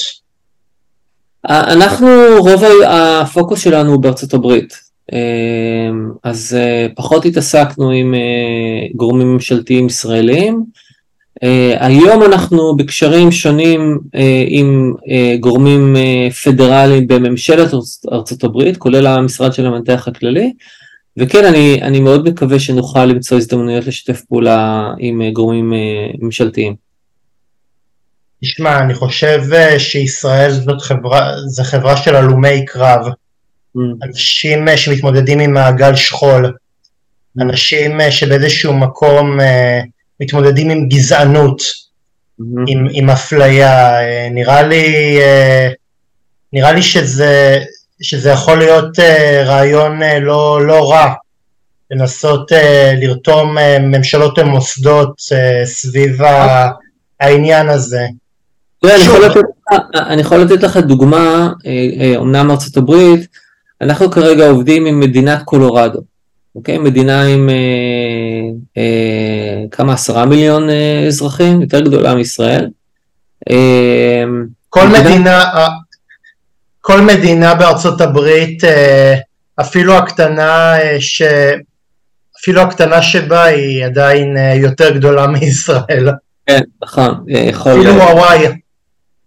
[1.44, 4.74] אנחנו, רוב הפוקוס שלנו הוא בארצות הברית,
[5.12, 10.64] אמ, אז אה, פחות התעסקנו עם אה, גורמים ממשלתיים ישראלים.
[11.42, 13.98] אה, היום אנחנו בקשרים שונים
[14.46, 14.94] עם
[15.40, 15.96] גורמים
[16.44, 17.70] פדרליים בממשלת
[18.12, 20.52] ארצות הברית, כולל המשרד של המנתח הכללי,
[21.16, 25.72] וכן, אני, אני מאוד מקווה שנוכל למצוא הזדמנויות לשתף פעולה עם גורמים
[26.18, 26.88] ממשלתיים.
[28.42, 33.06] תשמע, אני חושב אה, שישראל זאת חברה, זו חברה של הלומי קרב.
[33.06, 33.80] Mm.
[34.02, 36.46] אנשים אה, שמתמודדים עם מעגל שכול.
[36.46, 37.42] Mm.
[37.42, 39.38] אנשים אה, שבאיזשהו מקום
[40.20, 42.44] מתמודדים עם גזענות, mm-hmm.
[42.66, 43.92] עם, עם אפליה.
[44.30, 45.18] נראה לי,
[46.52, 47.58] נראה לי שזה,
[48.02, 48.98] שזה יכול להיות
[49.44, 51.12] רעיון לא, לא רע.
[51.90, 52.52] לנסות
[53.00, 55.20] לרתום ממשלות ומוסדות
[55.64, 56.20] סביב
[57.20, 58.06] העניין הזה.
[58.84, 59.40] אני יכול, לתת,
[59.96, 61.52] אני יכול לתת לך דוגמה,
[62.16, 63.26] אומנם אה, אה, ארצות הברית,
[63.80, 66.00] אנחנו כרגע עובדים עם מדינת קולורדו,
[66.54, 66.78] אוקיי?
[66.78, 67.54] מדינה עם אה,
[68.76, 72.68] אה, כמה עשרה מיליון אה, אזרחים, יותר גדולה מישראל.
[73.50, 74.24] אה,
[74.68, 75.44] כל מדינה, מדינה,
[76.80, 79.14] כל מדינה בארצות הברית, אה,
[79.60, 81.22] אפילו הקטנה ש...
[82.42, 86.08] אפילו הקטנה שבה היא עדיין יותר גדולה מישראל.
[86.46, 87.72] כן, נכון, יכול...
[87.72, 88.46] אפילו הוואי.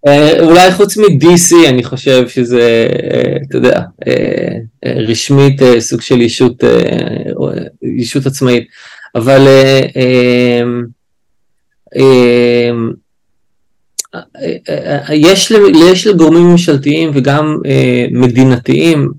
[0.08, 6.64] אה, אולי חוץ מ-DC אני חושב שזה, אה, אתה יודע, אה, רשמית סוג של ישות,
[7.82, 8.68] ישות עצמאית,
[9.16, 9.47] אבל
[15.14, 15.52] יש,
[15.91, 17.58] יש לגורמים ממשלתיים וגם
[18.12, 19.12] מדינתיים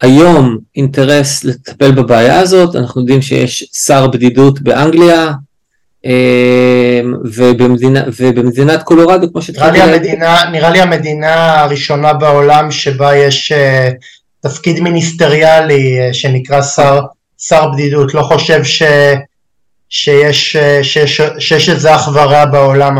[0.00, 5.32] היום אינטרס לטפל בבעיה הזאת, אנחנו יודעים שיש שר בדידות באנגליה,
[7.24, 10.18] ובמדינה, ובמדינת קולורדו, כמו שהתחלתי להגיד...
[10.52, 13.92] נראה לי המדינה הראשונה בעולם שבה יש uh,
[14.40, 17.00] תפקיד מיניסטריאלי uh, שנקרא שר,
[17.38, 18.82] שר בדידות, לא חושב ש,
[19.88, 22.98] שיש, uh, שיש, שיש איזה אח ורע בעולם.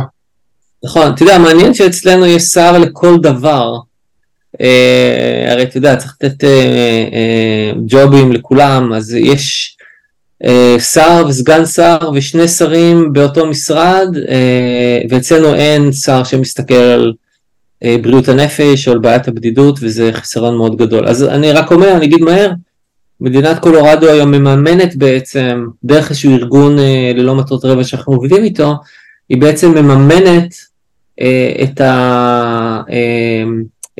[0.84, 3.74] נכון, אתה יודע, מעניין שאצלנו יש שר לכל דבר.
[4.56, 4.60] Uh,
[5.50, 6.44] הרי אתה יודע, צריך לתת
[7.86, 9.76] ג'ובים לכולם, אז יש...
[10.44, 17.12] אה, שר וסגן שר ושני שרים באותו משרד, אה, ואצלנו אין שר שמסתכל על
[17.84, 21.08] אה, בריאות הנפש או על בעיית הבדידות, וזה חיסרון מאוד גדול.
[21.08, 22.50] אז אני רק אומר, אני אגיד מהר,
[23.20, 26.76] מדינת קולורדו היום מממנת בעצם, דרך איזשהו ארגון
[27.14, 28.74] ללא מטרות רווח שאנחנו עובדים איתו,
[29.28, 30.54] היא בעצם מממנת
[31.62, 32.80] את, ה,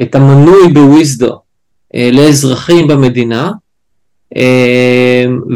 [0.03, 1.41] את המנוי בוויזדו
[2.13, 3.51] לאזרחים במדינה,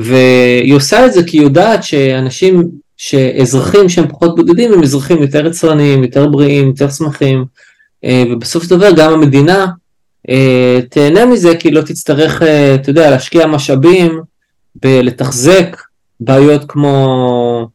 [0.03, 5.47] והיא עושה את זה כי היא יודעת שאנשים, שאזרחים שהם פחות בודדים הם אזרחים יותר
[5.47, 7.45] יצרניים, יותר בריאים, יותר שמחים,
[8.05, 9.67] אה, ובסוף של דבר גם המדינה
[10.29, 14.21] אה, תהנה מזה כי לא תצטרך, אה, אתה יודע, להשקיע משאבים
[14.83, 15.77] בלתחזק
[16.21, 17.69] בעיות כמו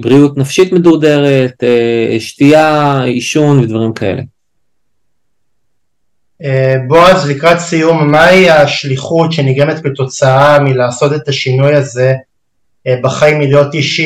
[0.00, 1.64] בריאות נפשית מדורדרת,
[2.18, 4.22] שתייה, עישון ודברים כאלה.
[6.44, 12.14] אה, בועז, לקראת סיום, מהי השליחות שנגרמת כתוצאה מלעשות את השינוי הזה
[12.86, 14.00] אה, בחיים מלהיות איש,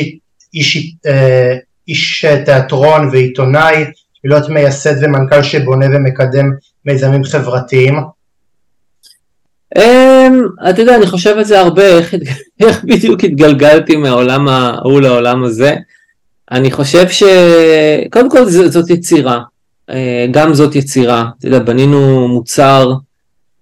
[0.53, 1.53] איש, אה,
[1.87, 3.85] איש תיאטרון ועיתונאי,
[4.23, 6.51] להיות מייסד ומנכ"ל שבונה ומקדם
[6.85, 7.99] מיזמים חברתיים?
[9.77, 12.13] אמ, אתה יודע, אני חושב על זה הרבה, איך,
[12.59, 15.75] איך בדיוק התגלגלתי מהעולם ההוא לעולם הזה.
[16.51, 19.41] אני חושב שקודם כל זאת יצירה,
[20.31, 22.93] גם זאת יצירה, אתה יודע, בנינו מוצר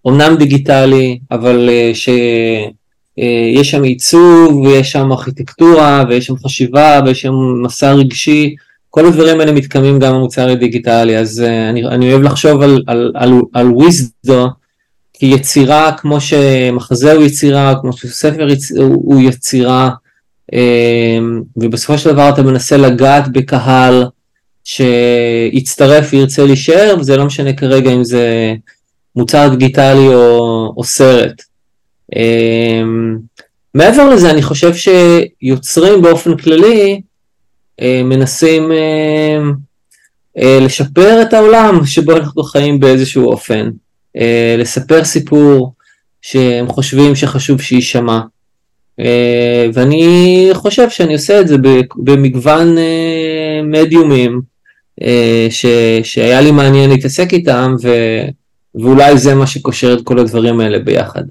[0.05, 7.22] אומנם דיגיטלי, אבל אה, שיש אה, שם עיצוב, ויש שם ארכיטקטורה, ויש שם חשיבה, ויש
[7.22, 8.55] שם מסע רגשי,
[8.89, 13.34] כל הדברים האלה מתקיימים גם במוצר הדיגיטלי, אז אני, אני אוהב לחשוב על, על, על,
[13.53, 14.47] על וויזדו
[15.13, 18.47] כיצירה, כמו שמחזה הוא יצירה, כמו שספר.
[18.78, 19.89] הוא יצירה,
[21.57, 24.05] ובסופו של דבר אתה מנסה לגעת בקהל,
[24.64, 28.53] שיצטרף וירצה להישאר, וזה לא משנה כרגע אם זה
[29.16, 31.41] מוצר דיגיטלי או, או סרט.
[32.16, 32.18] Um,
[33.74, 37.01] מעבר לזה, אני חושב שיוצרים באופן כללי
[37.82, 43.70] uh, מנסים uh, לשפר את העולם שבו אנחנו חיים באיזשהו אופן,
[44.57, 45.74] לספר סיפור
[46.22, 48.20] שהם חושבים שחשוב שיישמע.
[49.74, 51.55] ואני חושב שאני עושה את זה
[51.95, 52.76] במגוון
[53.64, 54.41] מדיומים
[55.50, 55.66] ש,
[56.04, 57.89] שהיה לי מעניין להתעסק איתם ו,
[58.76, 61.24] ואולי זה מה שקושר את כל הדברים האלה ביחד.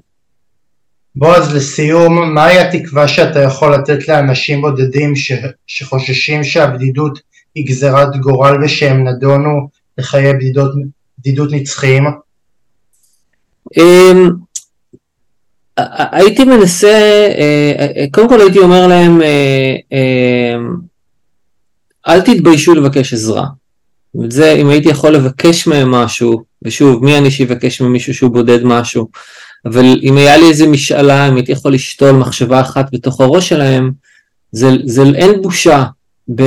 [1.15, 5.31] בועז, לסיום, מהי התקווה שאתה יכול לתת לאנשים בודדים ש...
[5.67, 7.19] שחוששים שהבדידות
[7.55, 10.71] היא גזירת גורל ושהם נדונו לחיי בדידות,
[11.19, 12.03] בדידות נצחיים?
[13.77, 14.29] אמ,
[16.11, 16.87] הייתי מנסה,
[17.37, 20.55] אה, אה, קודם כל הייתי אומר להם, אה,
[22.07, 23.45] אל תתביישו לבקש עזרה.
[24.29, 29.07] זה, אם הייתי יכול לבקש מהם משהו, ושוב, מי אני שיבקש ממישהו שהוא בודד משהו,
[29.65, 33.91] אבל אם היה לי איזה משאלה, אם הייתי יכול לשתול מחשבה אחת בתוך הראש שלהם,
[34.51, 35.83] זה, זה אין בושה
[36.35, 36.43] ב,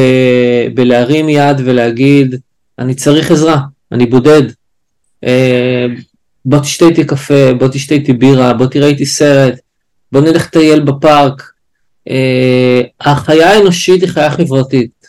[0.74, 2.34] בלהרים יד ולהגיד,
[2.78, 3.60] אני צריך עזרה,
[3.92, 4.42] אני בודד.
[5.24, 5.86] אה,
[6.44, 9.54] בוא תשתה איתי קפה, בוא תשתה איתי בירה, בוא תראה איתי סרט,
[10.12, 11.50] בוא נלך לטייל בפארק.
[12.10, 15.03] אה, החיה האנושית היא חיה חברתית.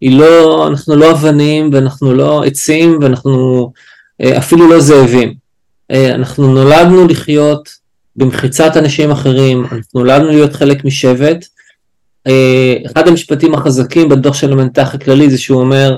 [0.00, 3.72] היא לא, אנחנו לא אבנים ואנחנו לא עצים ואנחנו
[4.20, 5.34] אה, אפילו לא זאבים.
[5.90, 7.68] אה, אנחנו נולדנו לחיות
[8.16, 11.46] במחיצת אנשים אחרים, אנחנו נולדנו להיות חלק משבט.
[12.26, 15.96] אה, אחד המשפטים החזקים בדוח של המנתח הכללי זה שהוא אומר,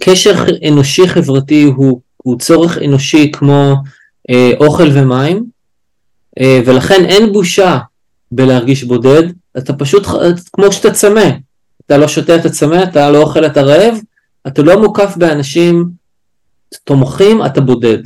[0.00, 3.74] קשר אנושי חברתי הוא, הוא צורך אנושי כמו
[4.60, 5.44] אוכל ומים,
[6.40, 7.78] ולכן אין בושה
[8.32, 9.22] בלהרגיש בודד,
[9.58, 10.06] אתה פשוט
[10.52, 11.30] כמו שאתה צמא,
[11.92, 13.94] אתה לא שותה את הצמא, אתה לא אוכל את הרעב,
[14.46, 15.88] אתה לא מוקף באנשים
[16.84, 17.98] תומכים, אתה בודד.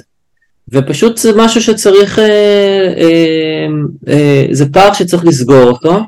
[0.68, 3.66] ופשוט זה משהו שצריך, אה, אה,
[4.08, 5.98] אה, זה פער שצריך לסגור אותו.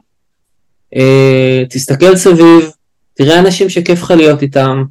[1.71, 2.71] תסתכל סביב,
[3.15, 4.85] תראה אנשים שכיף לך להיות איתם,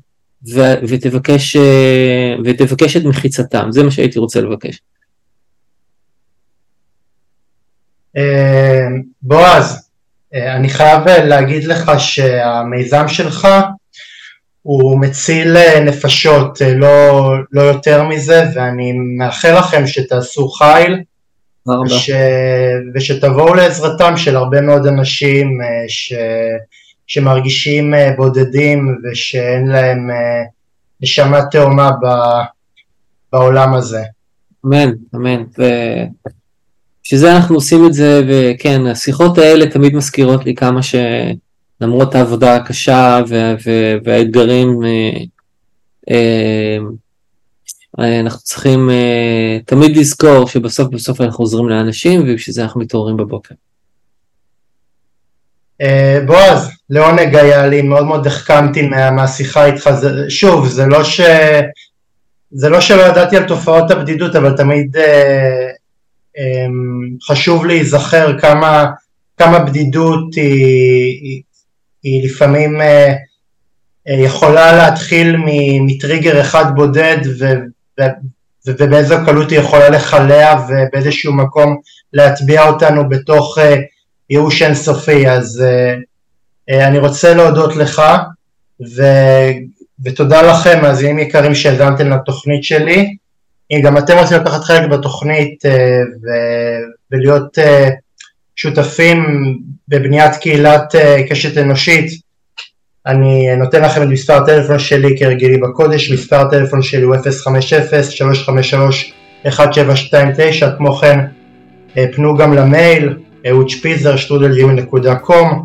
[0.54, 1.58] ו- ותבקש,
[2.46, 4.82] ותבקש את מחיצתם, זה מה שהייתי רוצה לבקש.
[9.22, 9.87] בועז,
[10.34, 13.47] אני חייב להגיד לך שהמיזם שלך
[14.61, 21.03] הוא מציל אה, נפשות, אה, לא, לא יותר מזה, ואני מאחל לכם שתעשו חיל,
[21.86, 22.09] וש,
[22.95, 26.13] ושתבואו לעזרתם של הרבה מאוד אנשים ש,
[27.07, 30.09] שמרגישים בודדים ושאין להם
[31.01, 31.91] נשמה תאומה
[33.32, 34.03] בעולם הזה.
[34.65, 35.43] אמן, אמן.
[37.08, 42.55] בשביל זה אנחנו עושים את זה, וכן, השיחות האלה תמיד מזכירות לי כמה שלמרות העבודה
[42.55, 43.22] הקשה
[44.03, 44.80] והאתגרים,
[46.12, 46.78] אה,
[47.99, 53.18] אה, אנחנו צריכים אה, תמיד לזכור שבסוף בסוף אנחנו עוזרים לאנשים, ובשביל זה אנחנו מתעוררים
[53.18, 53.55] בבוקר.
[56.26, 59.89] בועז, לעונג היה לי, מאוד מאוד החכמתי מהשיחה איתך,
[60.30, 61.22] שוב, זה לא ש...
[62.51, 65.76] זה לא שלא ידעתי על תופעות הבדידות, אבל תמיד אמ,
[67.28, 68.86] חשוב להיזכר כמה,
[69.38, 71.42] כמה בדידות היא, היא,
[72.04, 73.14] היא לפעמים אה,
[74.08, 75.36] אה, יכולה להתחיל
[75.86, 77.54] מטריגר אחד בודד ו,
[78.00, 78.04] ו,
[78.68, 81.78] ובאיזו קלות היא יכולה לחלע ובאיזשהו מקום
[82.14, 83.76] להטביע אותנו בתוך אה,
[84.30, 85.30] ייאוש אינסופי.
[85.30, 85.64] אז
[86.70, 88.02] אני רוצה להודות לך
[88.96, 89.04] ו,
[90.04, 93.16] ותודה לכם, מאזינים יקרים שהאזנתם לתוכנית שלי.
[93.72, 96.01] אם גם אתם רוצים לקחת חלק בתוכנית אה,
[97.11, 97.89] ולהיות אה,
[98.55, 99.26] שותפים
[99.88, 102.28] בבניית קהילת אה, קשת אנושית,
[103.05, 107.15] אני נותן לכם את מספר הטלפון שלי כהרגלי בקודש, מספר הטלפון שלי הוא
[109.45, 109.47] 050-353-1729,
[110.78, 111.20] כמו כן
[112.15, 115.55] פנו גם למייל, אהוד שפיזר, שטרודל.com,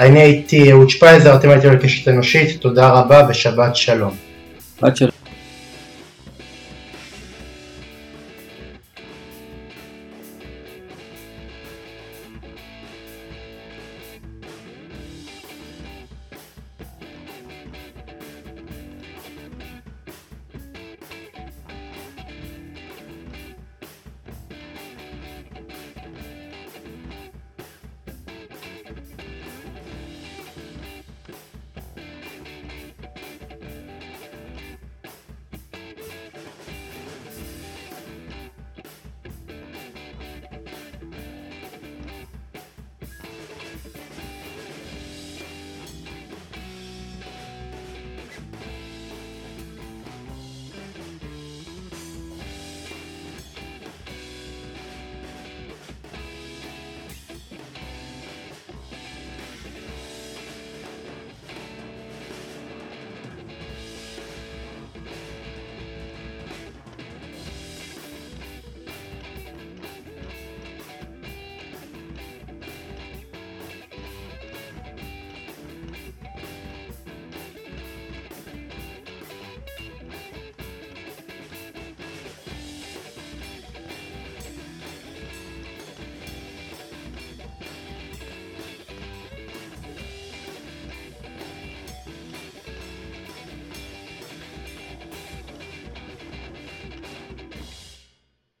[0.00, 4.14] אני הייתי אהוד שפייזר, אתם הייתם על קשת אנושית, תודה רבה ושבת שלום.
[4.80, 5.13] שבת שלום.